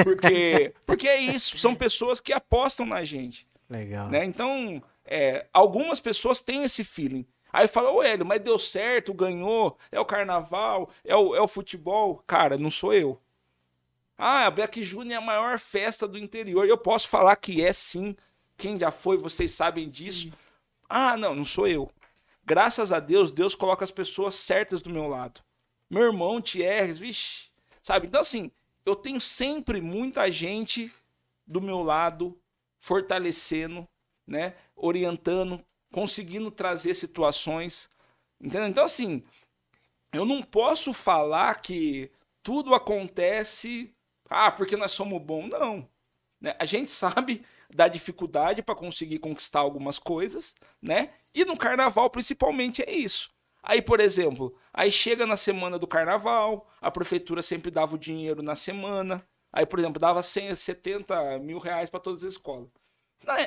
[0.03, 3.47] Porque, porque é isso, são pessoas que apostam na gente.
[3.67, 4.07] Legal.
[4.07, 4.23] Né?
[4.23, 7.25] Então, é, algumas pessoas têm esse feeling.
[7.51, 11.47] Aí fala, ô Hélio, mas deu certo, ganhou, é o carnaval, é o, é o
[11.47, 12.23] futebol.
[12.27, 13.19] Cara, não sou eu.
[14.15, 16.67] Ah, a Black Junior é a maior festa do interior.
[16.67, 18.15] Eu posso falar que é sim.
[18.63, 20.21] Quem já foi, vocês sabem disso.
[20.21, 20.33] Sim.
[20.87, 21.91] Ah, não, não sou eu.
[22.45, 25.41] Graças a Deus, Deus coloca as pessoas certas do meu lado.
[25.89, 27.49] Meu irmão, Thierry, vixe,
[27.81, 28.07] sabe?
[28.07, 28.49] Então, assim,
[28.85, 30.89] eu tenho sempre muita gente
[31.45, 32.39] do meu lado,
[32.79, 33.85] fortalecendo,
[34.25, 34.55] né?
[34.77, 35.61] Orientando,
[35.91, 37.89] conseguindo trazer situações.
[38.39, 38.69] Entendeu?
[38.69, 39.25] Então, assim,
[40.13, 42.09] eu não posso falar que
[42.41, 43.93] tudo acontece,
[44.29, 45.49] ah, porque nós somos bons.
[45.49, 45.85] Não.
[46.39, 46.55] Né?
[46.57, 47.43] A gente sabe
[47.73, 51.11] da dificuldade para conseguir conquistar algumas coisas, né?
[51.33, 53.29] E no carnaval, principalmente, é isso.
[53.61, 58.43] Aí, por exemplo, aí chega na semana do carnaval, a prefeitura sempre dava o dinheiro
[58.43, 59.25] na semana.
[59.51, 62.67] Aí, por exemplo, dava 170 mil reais para todas as escolas.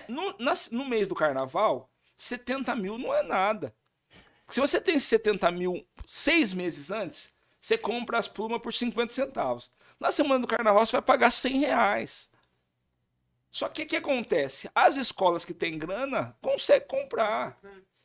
[0.09, 0.35] No,
[0.73, 3.75] no mês do carnaval, 70 mil não é nada.
[4.49, 9.71] Se você tem 70 mil seis meses antes, você compra as plumas por 50 centavos.
[9.99, 12.31] Na semana do carnaval, você vai pagar 100 reais.
[13.57, 14.69] Só que o que acontece?
[14.75, 17.57] As escolas que têm grana conseguem comprar.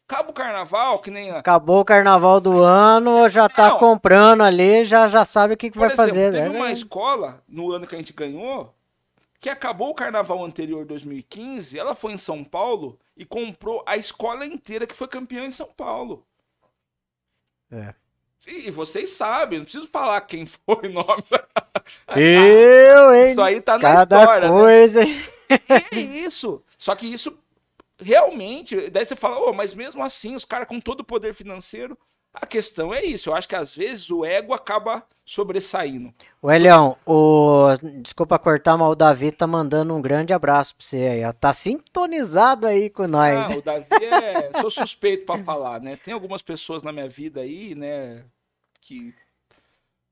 [0.08, 1.30] Acaba o carnaval, que nem.
[1.30, 1.39] A...
[1.39, 3.78] Acabou o carnaval do ano, já tá não.
[3.78, 6.32] comprando ali, já, já sabe o que, que vai exemplo, fazer.
[6.32, 6.58] Teve né?
[6.58, 8.74] uma escola, no ano que a gente ganhou,
[9.41, 14.45] que acabou o carnaval anterior, 2015, ela foi em São Paulo e comprou a escola
[14.45, 16.26] inteira que foi campeã em São Paulo.
[17.70, 17.93] É.
[18.39, 21.26] Sim, e vocês sabem, não preciso falar quem foi o nome.
[22.16, 23.32] Eu, hein?
[23.32, 24.49] Isso aí tá na Cada história.
[24.49, 24.58] Né?
[24.58, 25.06] coisa.
[25.06, 25.31] Né?
[25.68, 26.62] É isso.
[26.78, 27.38] Só que isso
[27.99, 28.89] realmente.
[28.89, 31.97] Daí você fala, oh, mas mesmo assim, os caras com todo o poder financeiro
[32.34, 33.30] a questão é isso.
[33.30, 36.14] Eu acho que às vezes o ego acaba sobressaindo.
[36.41, 37.68] O Elião, o...
[38.02, 41.34] desculpa cortar, mas o Davi tá mandando um grande abraço pra você aí.
[41.34, 43.52] Tá sintonizado aí com nós.
[43.52, 44.62] Ah, o Davi é.
[44.62, 45.97] Sou suspeito para falar, né?
[45.97, 48.24] Tem algumas pessoas na minha vida aí, né?
[48.80, 49.14] Que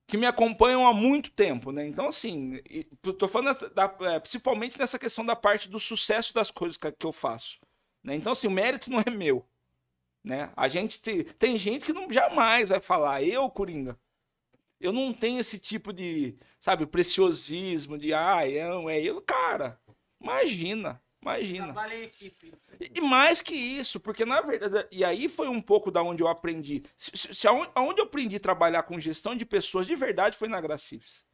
[0.10, 1.86] que me acompanham há muito tempo, né?
[1.86, 2.60] Então, assim,
[3.18, 7.06] tô falando da, é, principalmente nessa questão da parte do sucesso das coisas que, que
[7.06, 7.60] eu faço.
[8.04, 8.16] Né?
[8.16, 9.46] Então, assim, o mérito não é meu.
[10.24, 10.52] Né?
[10.58, 13.98] A gente te, tem gente que não jamais vai falar, eu, Coringa,
[14.80, 18.68] eu não tenho esse tipo de, sabe, preciosismo de, ah, é
[19.02, 19.80] eu, cara,
[20.20, 21.74] imagina, imagina.
[21.96, 22.54] equipe.
[22.80, 26.24] E, e mais que isso, porque na verdade, e aí foi um pouco da onde
[26.24, 26.84] eu aprendi.
[26.98, 30.38] Se, se, se aonde, aonde eu aprendi a trabalhar com gestão de pessoas de verdade
[30.38, 31.26] foi na Gracifes.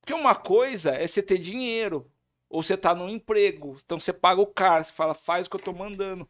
[0.00, 2.10] Porque uma coisa é você ter dinheiro,
[2.48, 5.56] ou você tá num emprego, então você paga o cara, você fala, faz o que
[5.56, 6.28] eu tô mandando.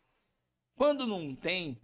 [0.74, 1.81] Quando não tem,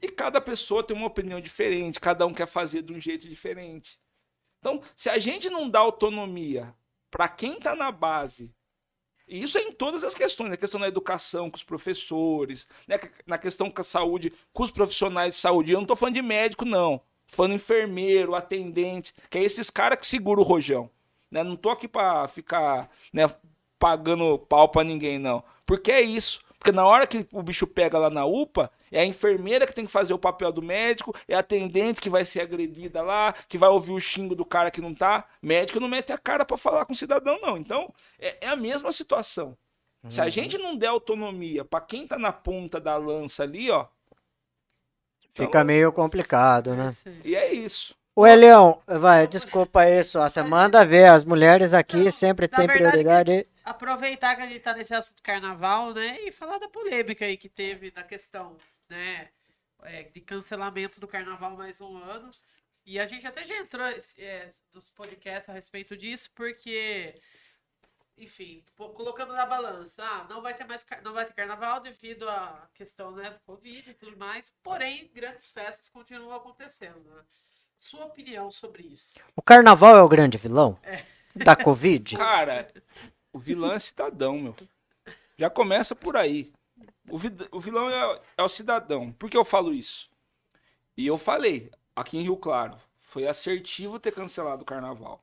[0.00, 4.00] e cada pessoa tem uma opinião diferente, cada um quer fazer de um jeito diferente.
[4.58, 6.74] Então, se a gente não dá autonomia
[7.10, 8.54] para quem está na base,
[9.32, 13.00] e isso é em todas as questões, na questão da educação com os professores, né,
[13.26, 15.72] na questão com a saúde, com os profissionais de saúde.
[15.72, 17.00] Eu não estou falando de médico, não.
[17.26, 20.90] Falando enfermeiro, atendente, que é esses caras que seguram o rojão.
[21.30, 21.42] Né?
[21.42, 23.22] Não estou aqui para ficar né,
[23.78, 25.42] pagando pau para ninguém, não.
[25.64, 26.40] Porque é isso.
[26.62, 29.84] Porque na hora que o bicho pega lá na UPA, é a enfermeira que tem
[29.84, 33.58] que fazer o papel do médico, é a atendente que vai ser agredida lá, que
[33.58, 35.24] vai ouvir o xingo do cara que não tá.
[35.42, 37.56] Médico não mete a cara para falar com o cidadão, não.
[37.56, 39.58] Então, é, é a mesma situação.
[40.04, 40.10] Uhum.
[40.12, 40.30] Se a uhum.
[40.30, 43.88] gente não der autonomia para quem tá na ponta da lança ali, ó.
[45.32, 46.94] Fica então, meio complicado, né?
[47.24, 47.92] E é isso.
[48.14, 53.48] O Elião, vai, desculpa isso, você manda ver, as mulheres aqui não, sempre têm prioridade
[53.64, 56.20] aproveitar que a gente tá nesse assunto carnaval, né?
[56.22, 58.56] E falar da polêmica aí que teve da questão,
[58.88, 59.30] né?
[59.82, 62.30] É, de cancelamento do carnaval mais um ano.
[62.84, 63.86] E a gente até já entrou
[64.18, 67.20] é, nos podcasts a respeito disso, porque,
[68.16, 72.68] enfim, colocando na balança, ah, não vai ter mais não vai ter carnaval devido à
[72.74, 77.08] questão né, do Covid e tudo mais, porém, grandes festas continuam acontecendo.
[77.08, 77.22] Né?
[77.78, 79.18] Sua opinião sobre isso?
[79.36, 80.78] O carnaval é o grande vilão?
[81.34, 82.16] Da Covid?
[82.16, 82.70] Cara,
[83.32, 84.56] o vilão é cidadão, meu.
[85.38, 86.52] Já começa por aí.
[87.08, 87.16] O,
[87.56, 89.12] o vilão é, é o cidadão.
[89.12, 90.10] Por que eu falo isso?
[90.96, 95.22] E eu falei, aqui em Rio Claro, foi assertivo ter cancelado o carnaval.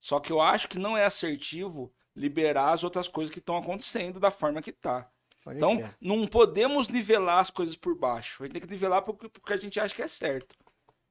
[0.00, 4.20] Só que eu acho que não é assertivo liberar as outras coisas que estão acontecendo
[4.20, 5.10] da forma que tá.
[5.42, 8.42] Pode Então, não podemos nivelar as coisas por baixo.
[8.42, 10.56] A gente tem que nivelar porque, porque a gente acha que é certo.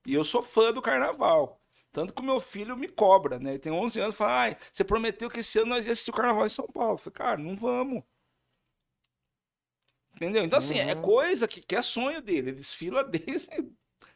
[0.06, 1.62] E eu sou fã do carnaval.
[1.94, 3.52] Tanto que o meu filho me cobra, né?
[3.52, 6.16] Ele tem 11 anos fala: Ai, você prometeu que esse ano nós ia assistir o
[6.16, 6.96] carnaval em São Paulo.
[6.96, 8.04] Eu falei, cara, não vamos.
[10.16, 10.44] Entendeu?
[10.44, 11.02] Então, assim, é Uhum.
[11.02, 12.50] coisa que, que é sonho dele.
[12.50, 13.50] Ele desfila desde.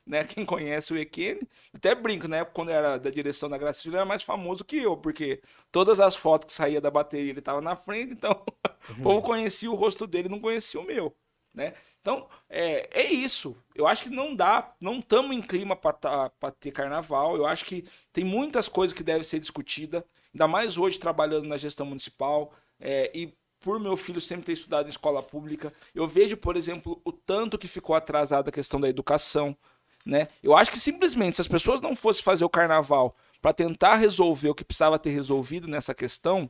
[0.05, 1.41] Né, quem conhece o Ekene,
[1.73, 2.45] até brinco, né?
[2.45, 6.15] Quando era da direção da Graça ele era mais famoso que eu, porque todas as
[6.15, 8.31] fotos que saía da bateria ele tava na frente, então
[8.89, 11.15] o povo conhecia o rosto dele, não conhecia o meu,
[11.53, 11.73] né?
[12.07, 13.53] Então, é, é isso.
[13.75, 17.35] Eu acho que não dá, não estamos em clima para ter carnaval.
[17.35, 17.83] Eu acho que
[18.13, 20.01] tem muitas coisas que devem ser discutidas,
[20.33, 22.53] ainda mais hoje trabalhando na gestão municipal.
[22.79, 27.01] é, e por meu filho sempre ter estudado em escola pública, eu vejo, por exemplo,
[27.03, 29.57] o tanto que ficou atrasada a questão da educação.
[30.05, 30.29] Né?
[30.41, 34.47] Eu acho que simplesmente, se as pessoas não fossem fazer o carnaval para tentar resolver
[34.47, 36.49] o que precisava ter resolvido nessa questão,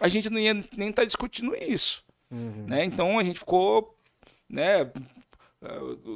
[0.00, 2.02] a gente não ia nem estar discutindo isso.
[2.28, 2.64] Uhum.
[2.66, 2.84] Né?
[2.84, 3.96] Então a gente ficou
[4.52, 4.92] né,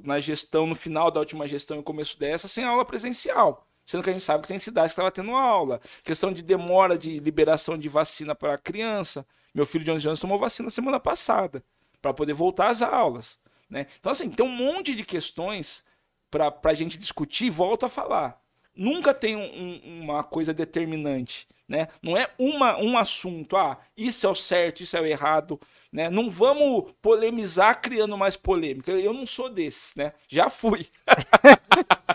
[0.05, 3.67] na gestão, no final da última gestão e começo dessa, sem aula presencial.
[3.85, 5.81] Sendo que a gente sabe que tem cidades que estava tendo aula.
[6.03, 9.25] Questão de demora de liberação de vacina para criança.
[9.55, 11.65] Meu filho de 11 anos tomou vacina semana passada,
[12.03, 13.39] para poder voltar às aulas.
[13.71, 13.87] Né?
[13.99, 15.85] Então, assim, tem um monte de questões
[16.31, 18.41] para a gente discutir, volto a falar.
[18.75, 21.89] Nunca tem um- uma coisa determinante, né?
[22.03, 25.61] Não é uma, um assunto, ah, isso é o certo, isso é o errado,
[25.93, 26.09] né?
[26.09, 28.93] Não vamos polemizar criando mais polêmica.
[28.93, 30.13] Eu não sou desses, né?
[30.29, 30.87] Já fui.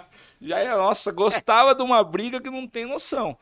[0.44, 3.38] Já é, nossa, gostava de uma briga que não tem noção.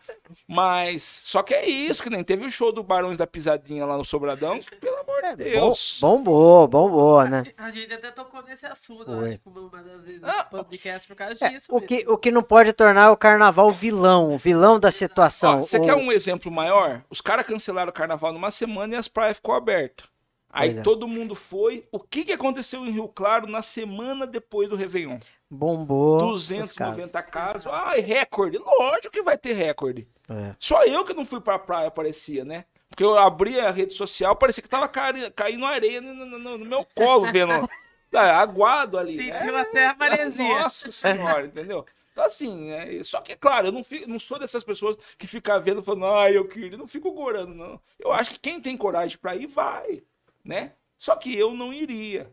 [0.47, 3.97] Mas, só que é isso, que nem teve o show do Barões da Pisadinha lá
[3.97, 5.36] no Sobradão, que, pelo amor de Bom,
[5.68, 5.97] Deus.
[6.02, 7.43] bombou, bombou, né?
[7.58, 11.16] A gente até tocou nesse assunto, acho que uma das vezes Ah, no podcast por
[11.16, 11.68] causa É, disso.
[11.70, 11.88] o, mesmo.
[11.88, 15.64] que, o que não pode tornar o carnaval vilão, o vilão da Ó, situação.
[15.64, 17.02] você O- quer um exemplo maior?
[17.10, 20.06] Os caras cancelaram o carnaval numa semana e as praias ficou abertas.
[20.52, 20.82] Aí é.
[20.82, 21.88] todo mundo foi.
[21.91, 25.20] O que, que aconteceu em Rio Claro na semana depois do Réveillon?
[25.50, 26.18] Bombou.
[26.18, 27.68] os 290 casos.
[27.68, 28.58] Ai, recorde.
[28.58, 30.08] Lógico que vai ter recorde.
[30.30, 30.56] É.
[30.60, 32.66] Só eu que não fui pra praia, parecia, né?
[32.89, 36.86] Porque eu abri a rede social, parecia que tava caindo areia no, no- no- meu
[36.95, 37.52] colo, vendo.
[37.52, 37.68] ah,
[38.41, 39.16] aguado ali.
[39.16, 39.62] Sentiu né?
[39.62, 40.60] até a maresia.
[40.60, 41.86] Nossa senhora, entendeu?
[42.12, 45.60] Então, assim, é, só que, claro, eu não, fico, não sou dessas pessoas que ficam
[45.62, 47.80] vendo falando, ai, eu queria, não fico gorando, não.
[47.97, 50.04] Eu acho que quem tem coragem pra ir, vai,
[50.43, 50.74] né?
[50.97, 52.30] Só que eu não iria,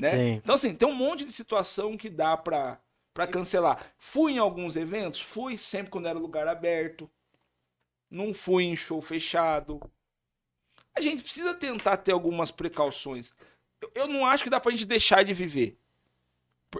[0.00, 0.10] né?
[0.10, 0.32] Sim.
[0.42, 2.80] Então, assim, tem um monte de situação que dá pra,
[3.12, 3.84] pra cancelar.
[3.98, 5.20] Fui em alguns eventos?
[5.20, 7.10] Fui sempre quando era lugar aberto.
[8.10, 9.80] Não fui em show fechado.
[10.94, 13.32] A gente precisa tentar ter algumas precauções.
[13.80, 15.76] Eu, eu não acho que dá pra gente deixar de viver.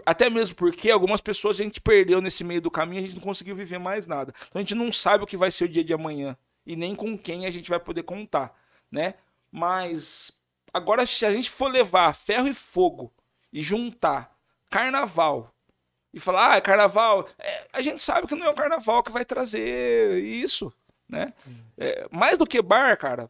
[0.05, 3.15] Até mesmo porque algumas pessoas a gente perdeu nesse meio do caminho e a gente
[3.15, 4.33] não conseguiu viver mais nada.
[4.47, 6.37] Então a gente não sabe o que vai ser o dia de amanhã.
[6.65, 8.55] E nem com quem a gente vai poder contar,
[8.91, 9.15] né?
[9.51, 10.31] Mas
[10.73, 13.13] agora, se a gente for levar ferro e fogo
[13.51, 14.35] e juntar
[14.69, 15.51] carnaval
[16.13, 19.11] e falar, ah, é carnaval, é, a gente sabe que não é o carnaval que
[19.11, 20.73] vai trazer isso,
[21.07, 21.33] né?
[21.77, 23.29] É, mais do que bar, cara.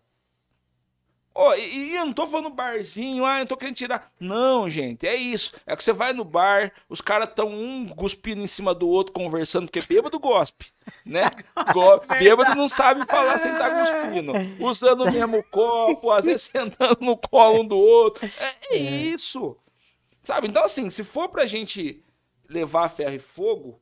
[1.41, 4.11] Ó, e, e eu não tô falando barzinho, ah, eu tô querendo tirar.
[4.19, 5.53] Não, gente, é isso.
[5.65, 9.13] É que você vai no bar, os caras tão um cuspindo em cima do outro,
[9.13, 10.65] conversando, porque bêbado gospe,
[11.05, 11.31] né?
[11.73, 14.33] Go- bêbado não sabe falar sem estar cuspindo.
[14.59, 18.29] Usando o mesmo copo, às vezes sentando no colo um do outro.
[18.37, 19.55] É, é isso.
[20.21, 20.49] Sabe?
[20.49, 22.03] Então, assim, se for pra gente
[22.49, 23.79] levar ferro e fogo,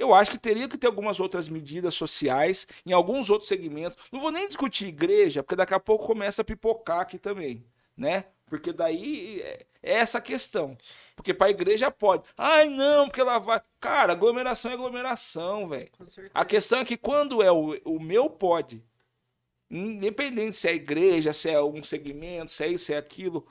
[0.00, 3.96] eu acho que teria que ter algumas outras medidas sociais em alguns outros segmentos.
[4.12, 7.64] Não vou nem discutir igreja, porque daqui a pouco começa a pipocar aqui também,
[7.96, 8.24] né?
[8.46, 10.76] Porque daí é é essa a questão.
[11.16, 12.24] Porque pra igreja pode.
[12.36, 13.62] Ai, não, porque ela vai.
[13.80, 15.88] Cara, aglomeração é aglomeração, velho.
[16.34, 18.84] A questão é que quando é o, o meu pode,
[19.70, 23.46] independente se é igreja, se é um segmento, se é isso, se é aquilo,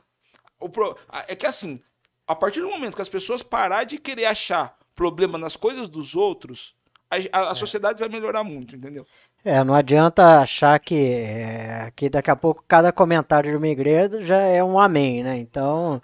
[0.60, 1.82] o pro- a- é que assim,
[2.28, 6.16] a partir do momento que as pessoas parar de querer achar problema nas coisas dos
[6.16, 6.76] outros,
[7.10, 9.06] a, a- a sociedade vai melhorar muito, entendeu?
[9.44, 14.22] É, não adianta achar que, é, que daqui a pouco cada comentário de uma igreja
[14.22, 15.38] já é um amém, né?
[15.38, 16.02] Então,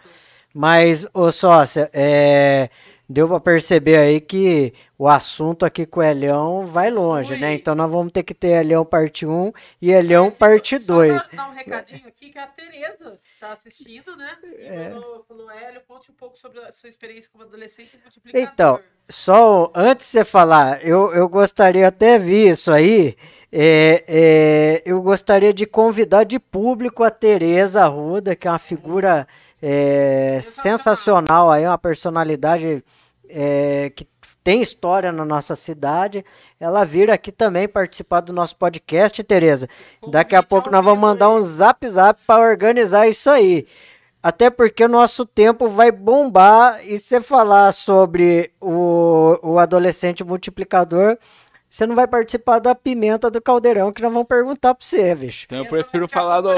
[0.54, 2.70] mas, ô sócia, é,
[3.08, 7.40] deu pra perceber aí que o assunto aqui com o Elião vai longe, Ui.
[7.40, 7.54] né?
[7.54, 9.52] Então nós vamos ter que ter Elião parte 1
[9.82, 11.12] e Elião Gente, parte só 2.
[11.14, 14.36] Dar, dar um recadinho aqui que a Tereza está assistindo, né?
[14.44, 14.90] E É.
[14.92, 18.50] falou, falou, Hélio, conte um pouco sobre a sua experiência como adolescente multiplicador.
[18.54, 18.80] Então,
[19.10, 23.16] só antes de você falar, eu, eu gostaria até vi isso aí.
[23.52, 29.28] é, é, eu gostaria de convidar de público a Tereza Arruda, que é uma figura
[29.68, 32.84] é, sensacional aí, uma personalidade
[33.28, 34.08] é, que
[34.44, 36.24] tem história na nossa cidade.
[36.60, 39.68] Ela vir aqui também participar do nosso podcast, Tereza.
[40.08, 43.66] Daqui a pouco nós vamos mandar um zap zap para organizar isso aí.
[44.22, 51.18] Até porque o nosso tempo vai bombar e você falar sobre o, o adolescente multiplicador,
[51.76, 55.44] você não vai participar da pimenta do caldeirão que nós vamos perguntar para você, bicho.
[55.46, 56.48] Então eu prefiro falar do.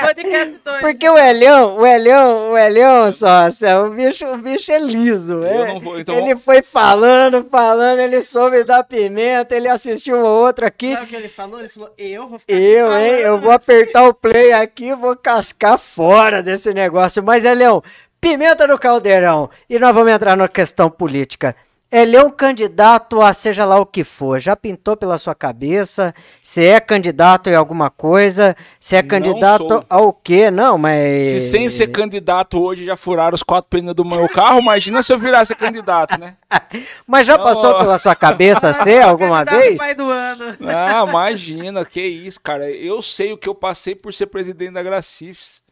[0.00, 0.80] Podcast 2.
[0.80, 5.44] Porque o Elião, o Elião, o Elião, sócio, o bicho, o bicho é liso.
[5.44, 5.74] Eu é.
[5.74, 10.64] não vou, então ele foi falando, falando, ele soube da pimenta, ele assistiu um outro
[10.64, 10.94] aqui.
[10.94, 11.58] Sabe o que ele falou?
[11.60, 13.10] Ele falou, eu vou ficar Eu, hein?
[13.20, 17.22] Eu vou apertar o play aqui e vou cascar fora desse negócio.
[17.22, 17.82] Mas, Elião,
[18.18, 19.50] pimenta no caldeirão.
[19.68, 21.54] E nós vamos entrar na questão política.
[21.92, 24.40] Ele é um candidato a seja lá o que for.
[24.40, 26.12] Já pintou pela sua cabeça?
[26.42, 28.56] Você é candidato em alguma coisa?
[28.80, 29.84] Você é Não candidato sou.
[29.88, 30.50] ao quê?
[30.50, 31.42] Não, mas.
[31.42, 35.12] Se sem ser candidato hoje já furaram os quatro pneus do meu carro, imagina se
[35.12, 36.36] eu virasse candidato, né?
[37.06, 37.78] Mas já passou Oh.
[37.78, 39.78] pela sua cabeça ser alguma vez?
[39.78, 40.56] pai do ano.
[40.66, 42.70] Ah, imagina, que isso, cara.
[42.70, 45.62] Eu sei o que eu passei por ser presidente da Gracifes.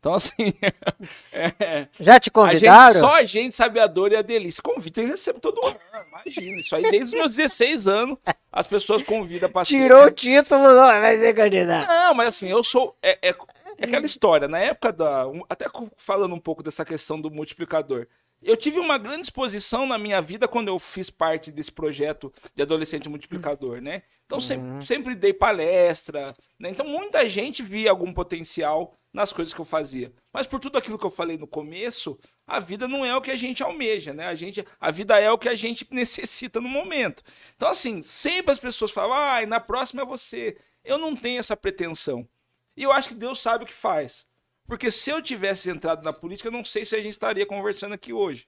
[0.00, 0.54] Então, assim,
[1.32, 2.92] é, Já te a convidaram?
[2.92, 4.62] gente, só a gente sabe a dor e a delícia.
[4.62, 5.76] Convite eu recebo todo ano,
[6.08, 6.60] imagina.
[6.60, 8.18] Isso aí desde os meus 16 anos,
[8.52, 11.88] as pessoas convidam ser, Tirou o título, não, vai ser candidato.
[11.88, 12.96] Não, mas assim, eu sou.
[13.02, 13.34] É, é-
[13.80, 15.28] é aquela história, na época da.
[15.28, 18.06] um- Até falando um pouco dessa questão do multiplicador.
[18.40, 22.62] Eu tive uma grande exposição na minha vida quando eu fiz parte desse projeto de
[22.62, 24.02] adolescente multiplicador, né?
[24.26, 26.70] Então sempre, sempre dei palestra, né?
[26.70, 30.12] Então muita gente via algum potencial nas coisas que eu fazia.
[30.32, 32.16] Mas por tudo aquilo que eu falei no começo,
[32.46, 34.28] a vida não é o que a gente almeja, né?
[34.28, 37.24] A, gente, a vida é o que a gente necessita no momento.
[37.56, 40.56] Então, assim, sempre as pessoas falam, ai, na próxima é você.
[40.84, 42.28] Eu não tenho essa pretensão.
[42.76, 44.24] E eu acho que Deus sabe o que faz.
[44.68, 47.94] Porque se eu tivesse entrado na política, eu não sei se a gente estaria conversando
[47.94, 48.46] aqui hoje.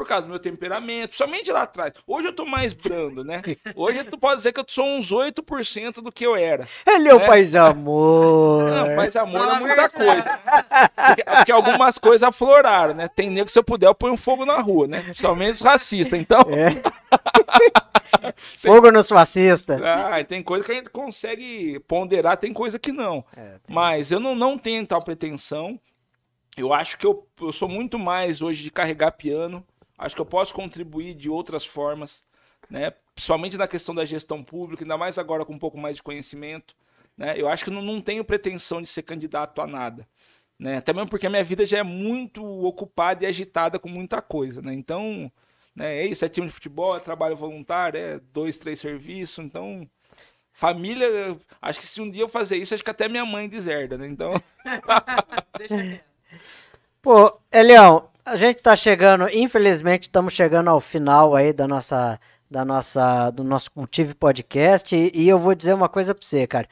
[0.00, 1.92] Por causa do meu temperamento, somente lá atrás.
[2.06, 3.42] Hoje eu tô mais brando, né?
[3.76, 6.66] Hoje tu pode dizer que eu sou uns 8% do que eu era.
[6.86, 7.26] Ele é o É.
[7.26, 8.70] paz amor.
[8.70, 9.94] Não, mas amor Fala é muita verdade.
[10.22, 10.40] coisa.
[11.06, 13.08] Porque, porque algumas coisas afloraram, né?
[13.08, 15.02] Tem nego que se eu puder eu ponho fogo na rua, né?
[15.02, 16.18] Principalmente os racistas.
[16.18, 16.80] Então, É.
[18.36, 19.82] Fogo nos fascistas.
[19.82, 23.22] ah, tem coisa que a gente consegue ponderar, tem coisa que não.
[23.36, 25.78] É, Mas eu não, não tenho tal pretensão.
[26.56, 29.62] Eu acho que eu, eu sou muito mais hoje de carregar piano.
[30.00, 32.24] Acho que eu posso contribuir de outras formas,
[32.70, 32.90] né?
[33.14, 36.74] Principalmente na questão da gestão pública, ainda mais agora com um pouco mais de conhecimento.
[37.18, 37.34] Né?
[37.36, 40.08] Eu acho que não, não tenho pretensão de ser candidato a nada.
[40.58, 40.78] Né?
[40.78, 44.62] Até mesmo porque a minha vida já é muito ocupada e agitada com muita coisa.
[44.62, 44.72] Né?
[44.72, 45.30] Então,
[45.76, 49.44] né, é isso, é time de futebol, é trabalho voluntário, é dois, três serviços.
[49.44, 49.86] Então,
[50.50, 53.98] família, acho que se um dia eu fazer isso, acho que até minha mãe deserda,
[53.98, 54.06] né?
[54.06, 54.32] Então.
[57.02, 62.64] Pô, Elião, a gente tá chegando, infelizmente, estamos chegando ao final aí da nossa, da
[62.64, 66.68] nossa, do nosso Cultive Podcast e, e eu vou dizer uma coisa pra você, cara.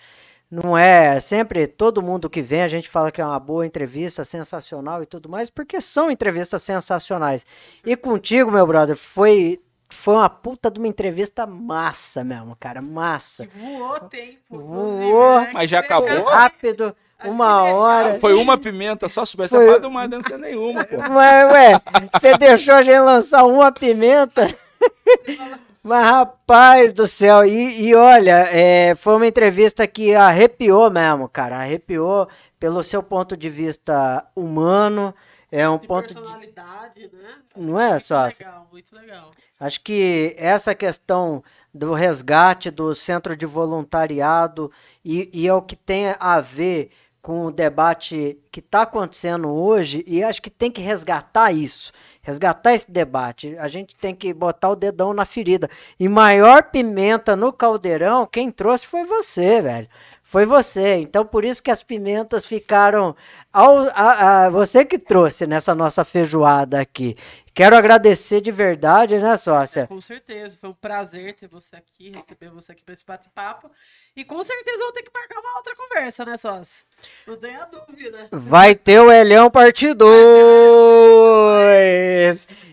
[0.49, 4.25] Não é sempre todo mundo que vem a gente fala que é uma boa entrevista,
[4.25, 7.45] sensacional e tudo mais, porque são entrevistas sensacionais.
[7.85, 13.49] E contigo, meu brother, foi foi uma puta de uma entrevista massa mesmo, cara, massa.
[13.53, 14.59] Voou tempo.
[14.59, 15.41] Voou.
[15.41, 15.51] né?
[15.53, 16.25] Mas já acabou?
[16.25, 16.95] Rápido,
[17.25, 17.77] uma deixar.
[17.77, 18.21] hora.
[18.21, 20.97] foi uma pimenta só, se soubesse Foi- a fada, mais não ser nenhuma, pô.
[21.11, 21.81] Mas, ué,
[22.13, 24.47] você deixou a gente lançar uma pimenta?
[25.83, 31.57] Mas, rapaz do céu, e, e olha, é, foi uma entrevista que arrepiou mesmo, cara.
[31.57, 35.15] Arrepiou pelo seu ponto de vista humano.
[35.51, 36.15] É um De ponto de.
[36.15, 37.31] personalidade, né?
[37.57, 38.45] Não é, Muito sócio?
[38.47, 39.31] legal, muito legal.
[39.59, 41.43] Acho que essa questão
[41.73, 44.71] do resgate do centro de voluntariado
[45.05, 46.91] e, e é o que tem a ver
[47.21, 51.93] com o debate que está acontecendo hoje, e acho que tem que resgatar isso,
[52.23, 53.57] resgatar esse debate.
[53.59, 55.69] A gente tem que botar o dedão na ferida.
[55.99, 59.89] E maior pimenta no caldeirão, quem trouxe foi você, velho.
[60.23, 60.97] Foi você.
[60.97, 63.17] Então, por isso que as pimentas ficaram.
[63.51, 67.17] Ao, a, a- você que trouxe nessa nossa feijoada aqui.
[67.55, 69.87] Quero agradecer de verdade, né, sócia?
[69.89, 73.71] Com certeza, foi um prazer ter você aqui, receber você aqui para esse bate-papo.
[74.19, 76.85] E com certeza vou ter que marcar uma outra conversa, né, sócio?
[77.25, 78.27] Não tenha dúvida.
[78.33, 80.09] Vai ter o Elhão parte 2.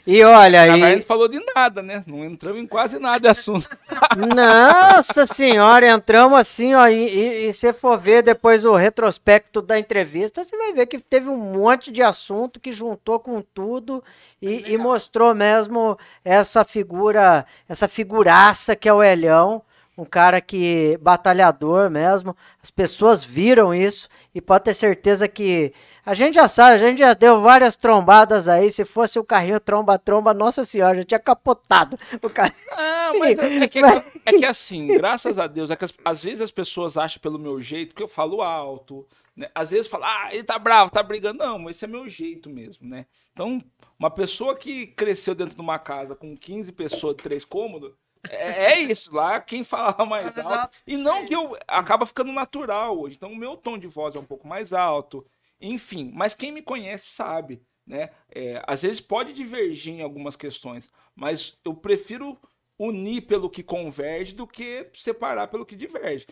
[0.07, 0.81] E olha aí.
[0.81, 2.03] A gente falou de nada, né?
[2.07, 3.69] Não entramos em quase nada de assunto.
[4.35, 6.87] Nossa senhora, entramos assim, ó.
[6.87, 11.29] E, e, se for ver depois o retrospecto da entrevista, você vai ver que teve
[11.29, 14.03] um monte de assunto que juntou com tudo
[14.41, 19.61] e, e mostrou mesmo essa figura, essa figuraça que é o Elhão
[19.97, 22.35] um cara que batalhador mesmo.
[22.61, 25.73] As pessoas viram isso e pode ter certeza que
[26.05, 28.69] a gente já sabe, a gente já deu várias trombadas aí.
[28.69, 32.55] Se fosse o carrinho tromba-tromba, nossa senhora, já tinha capotado o carrinho.
[32.69, 36.23] Não, mas é, é, que, é, que assim, graças a Deus, é que as, às
[36.23, 39.07] vezes as pessoas acham pelo meu jeito que eu falo alto.
[39.35, 39.49] Né?
[39.55, 41.39] Às vezes falam, ah, ele tá bravo, tá brigando.
[41.39, 43.05] Não, mas esse é meu jeito mesmo, né?
[43.33, 43.61] Então,
[43.97, 47.91] uma pessoa que cresceu dentro de uma casa com 15 pessoas de três cômodos
[48.29, 50.79] é, é, isso, lá quem falava mais alto.
[50.85, 53.15] E não que eu acaba ficando natural hoje.
[53.15, 55.25] Então o meu tom de voz é um pouco mais alto.
[55.59, 58.09] Enfim, mas quem me conhece sabe, né?
[58.33, 62.37] É, às vezes pode divergir em algumas questões, mas eu prefiro
[62.77, 66.27] unir pelo que converge do que separar pelo que diverge.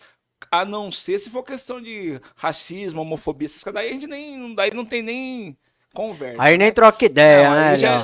[0.51, 4.53] A não ser se for questão de racismo, homofobia, essas daí a gente nem.
[4.53, 5.57] Daí não tem nem
[5.93, 6.41] conversa.
[6.43, 7.69] Aí nem troca ideia, não, né?
[7.69, 7.97] Aí, já,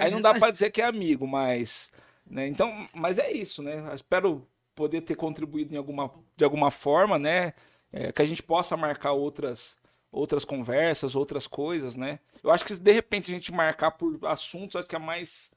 [0.00, 1.90] aí não dá para dizer que é amigo, mas
[2.26, 2.46] né?
[2.46, 3.84] Então, mas é isso, né?
[3.90, 7.54] Eu espero poder ter contribuído em alguma, de alguma forma, né?
[7.92, 9.76] É, que a gente possa marcar outras
[10.10, 12.20] outras conversas, outras coisas, né?
[12.42, 15.50] Eu acho que se de repente a gente marcar por assuntos, acho que é mais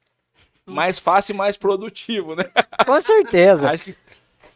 [0.66, 2.44] mais fácil e mais produtivo, né?
[2.86, 3.76] Com certeza.
[3.78, 3.96] que...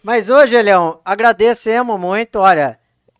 [0.03, 2.79] Mas hoje, Leão, agradecemos muito, olha,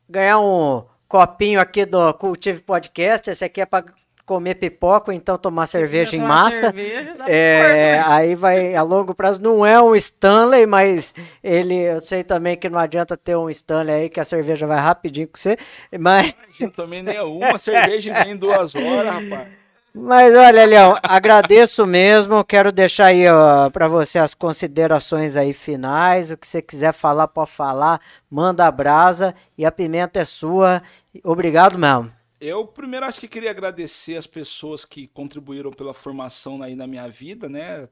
[0.09, 3.85] ganhar um copinho aqui do Cultive Podcast, esse aqui é para
[4.31, 6.71] comer pipoca ou então tomar Se cerveja em massa.
[6.71, 8.03] Cerveja, é, né?
[8.05, 9.41] aí vai a longo prazo.
[9.41, 11.13] Não é um Stanley, mas
[11.43, 14.79] ele, eu sei também que não adianta ter um Stanley aí que a cerveja vai
[14.79, 15.57] rapidinho com você.
[15.99, 19.49] Mas eu tomei nem uma cerveja em duas horas, rapaz.
[19.93, 22.41] Mas olha, Leão, agradeço mesmo.
[22.45, 23.25] Quero deixar aí
[23.73, 26.31] para você as considerações aí finais.
[26.31, 27.99] O que você quiser falar, pode falar.
[28.29, 30.81] Manda a brasa e a pimenta é sua.
[31.21, 32.20] Obrigado mesmo.
[32.43, 37.07] Eu primeiro acho que queria agradecer as pessoas que contribuíram pela formação aí na minha
[37.07, 37.87] vida, né?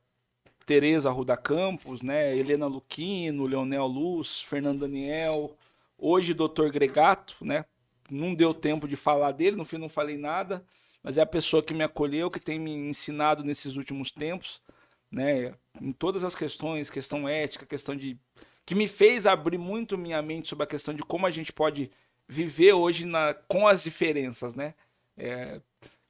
[0.65, 2.35] Tereza Ruda Campos, né?
[2.35, 5.55] Helena Luquino, Leonel Luz, Fernando Daniel,
[5.95, 6.71] hoje Dr.
[6.71, 7.63] Gregato, né?
[8.09, 10.65] Não deu tempo de falar dele, no fim não falei nada,
[11.03, 14.63] mas é a pessoa que me acolheu, que tem me ensinado nesses últimos tempos,
[15.11, 15.53] né?
[15.79, 18.17] Em todas as questões, questão ética, questão de
[18.65, 21.91] que me fez abrir muito minha mente sobre a questão de como a gente pode
[22.29, 24.75] viver hoje na, com as diferenças, né?
[25.17, 25.59] É,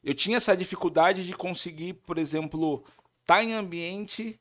[0.03, 2.83] eu tinha essa dificuldade de conseguir, por exemplo,
[3.21, 4.37] estar tá em ambiente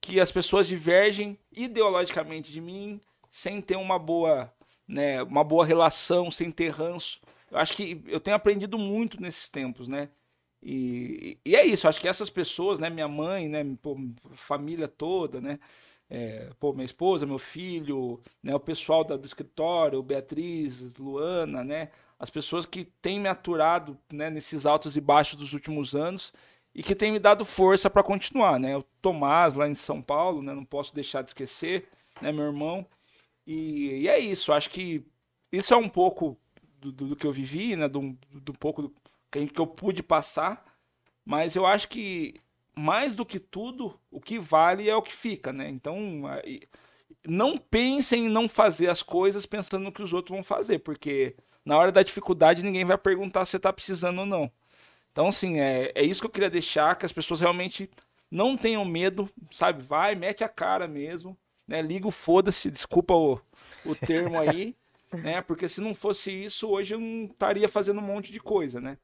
[0.00, 4.50] que as pessoas divergem ideologicamente de mim, sem ter uma boa,
[4.86, 7.20] né, uma boa relação, sem ter ranço.
[7.50, 10.08] Eu acho que eu tenho aprendido muito nesses tempos, né?
[10.62, 13.64] E, e é isso, acho que essas pessoas, né, minha mãe, né,
[14.34, 15.58] família toda, né,
[16.10, 21.90] é, pô, minha esposa, meu filho, né, o pessoal da, do escritório, Beatriz, Luana, né,
[22.18, 26.32] as pessoas que têm me aturado né, nesses altos e baixos dos últimos anos
[26.74, 28.76] e que têm me dado força para continuar, né?
[28.76, 31.88] O Tomás lá em São Paulo, né, não posso deixar de esquecer,
[32.20, 32.86] né, meu irmão.
[33.46, 35.04] E, e é isso, acho que
[35.50, 36.36] isso é um pouco
[36.80, 38.94] do, do, do que eu vivi, né, do, do pouco do,
[39.30, 40.64] que, que eu pude passar,
[41.24, 42.40] mas eu acho que
[42.78, 45.68] mais do que tudo, o que vale é o que fica, né?
[45.68, 46.22] Então,
[47.26, 51.36] não pensem em não fazer as coisas pensando no que os outros vão fazer, porque
[51.64, 54.50] na hora da dificuldade ninguém vai perguntar se você está precisando ou não.
[55.10, 57.90] Então, assim, é, é isso que eu queria deixar, que as pessoas realmente
[58.30, 59.82] não tenham medo, sabe?
[59.82, 61.82] Vai, mete a cara mesmo, né?
[61.82, 63.40] Liga o foda-se, desculpa o,
[63.84, 64.76] o termo aí,
[65.12, 65.42] né?
[65.42, 68.96] Porque se não fosse isso, hoje eu não estaria fazendo um monte de coisa, né?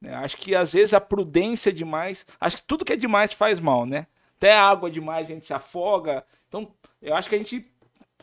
[0.00, 0.14] Né?
[0.14, 3.84] Acho que às vezes a prudência demais, acho que tudo que é demais faz mal,
[3.84, 4.06] né?
[4.36, 6.24] Até água demais a gente se afoga.
[6.48, 6.72] Então,
[7.02, 7.70] eu acho que a gente.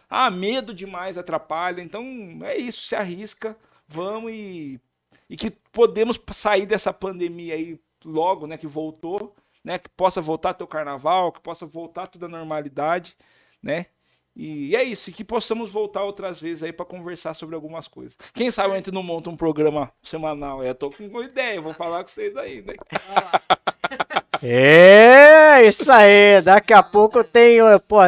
[0.09, 1.81] Ah, medo demais atrapalha.
[1.81, 2.05] Então,
[2.43, 3.57] é isso, se arrisca,
[3.87, 4.79] vamos e.
[5.29, 8.57] E que podemos sair dessa pandemia aí logo, né?
[8.57, 9.77] Que voltou, né?
[9.77, 13.17] Que possa voltar o carnaval, que possa voltar tudo à normalidade,
[13.61, 13.87] né?
[14.35, 18.17] E é isso, e que possamos voltar outras vezes aí para conversar sobre algumas coisas.
[18.33, 20.61] Quem sabe a gente não monta um programa semanal?
[20.61, 22.73] Eu tô com uma ideia, vou falar com vocês aí, né?
[24.43, 26.41] É, isso aí.
[26.41, 27.57] Daqui a pouco tem,
[27.87, 27.99] pô,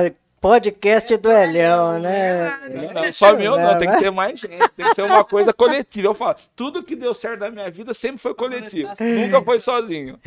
[0.41, 2.59] podcast do Elhão, né?
[2.69, 5.51] Não, não, só meu não, tem que ter mais gente, tem que ser uma coisa
[5.53, 6.07] coletiva.
[6.07, 10.19] Eu falo, tudo que deu certo na minha vida sempre foi coletivo, nunca foi sozinho.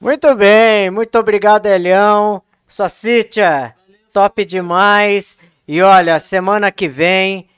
[0.00, 2.42] Muito bem, muito obrigado, Elião.
[2.68, 3.74] Sua Cítia,
[4.16, 5.36] top demais.
[5.68, 7.50] E olha, semana que vem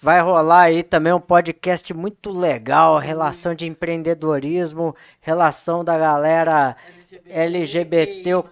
[0.00, 6.74] vai rolar aí também um podcast muito legal, relação de empreendedorismo, relação da galera
[7.28, 8.42] LGBT,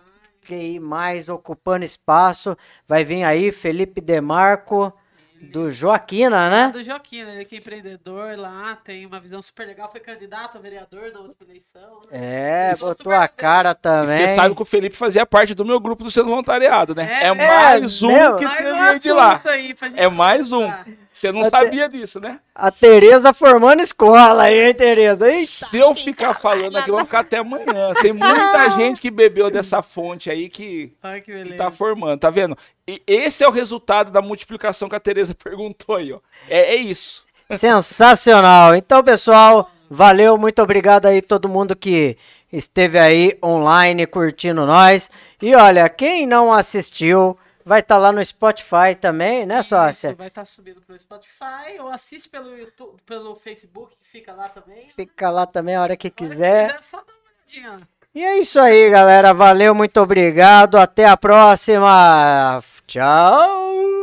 [0.47, 2.55] QI mais ocupando espaço.
[2.87, 4.93] Vai vir aí Felipe Demarco
[5.41, 6.71] do Joaquina, né?
[6.73, 7.35] Do Joaquim, né?
[7.37, 11.21] Ele que é empreendedor lá, tem uma visão super legal, foi candidato a vereador na
[11.21, 12.01] última eleição.
[12.11, 12.69] Né?
[12.69, 14.27] É, Isso, botou a cara E também.
[14.29, 17.05] você sabe que o Felipe fazia parte do meu grupo do Centro Voluntariado, né?
[17.11, 18.37] É, É, é, mais um meu.
[18.37, 19.41] que Mais um teve de lá.
[19.47, 20.71] aí É mais um.
[21.17, 22.41] Você não Até- sabia disso, né?
[22.55, 25.31] A Tereza formando escola aí, hein, Tereza?
[25.33, 25.65] Ixi.
[25.71, 27.95] Se eu ficar falando aqui, eu vou ficar até amanhã.
[28.03, 32.29] Tem muita gente que bebeu dessa fonte aí que, Olha que que tá formando, tá
[32.29, 32.55] vendo?
[32.87, 36.19] E esse é o resultado da multiplicação que a Tereza perguntou aí, ó.
[36.51, 37.25] É, é isso.
[37.51, 38.75] Sensacional.
[38.75, 42.19] Então, pessoal, valeu, muito obrigado aí todo mundo que
[42.53, 45.11] esteve aí online curtindo nós.
[45.41, 50.09] E olha, quem não assistiu, vai estar lá no Spotify também, né, sócia?
[50.11, 54.49] Isso, vai estar subindo pelo Spotify ou assiste pelo YouTube, pelo Facebook, que fica lá
[54.49, 54.89] também.
[54.95, 56.83] Fica lá também a hora que A hora que quiser.
[56.83, 57.89] só dá uma olhadinha.
[58.15, 59.35] E é isso aí, galera.
[59.35, 60.77] Valeu, muito obrigado.
[60.79, 62.63] Até a próxima.
[62.87, 63.96] Tchau.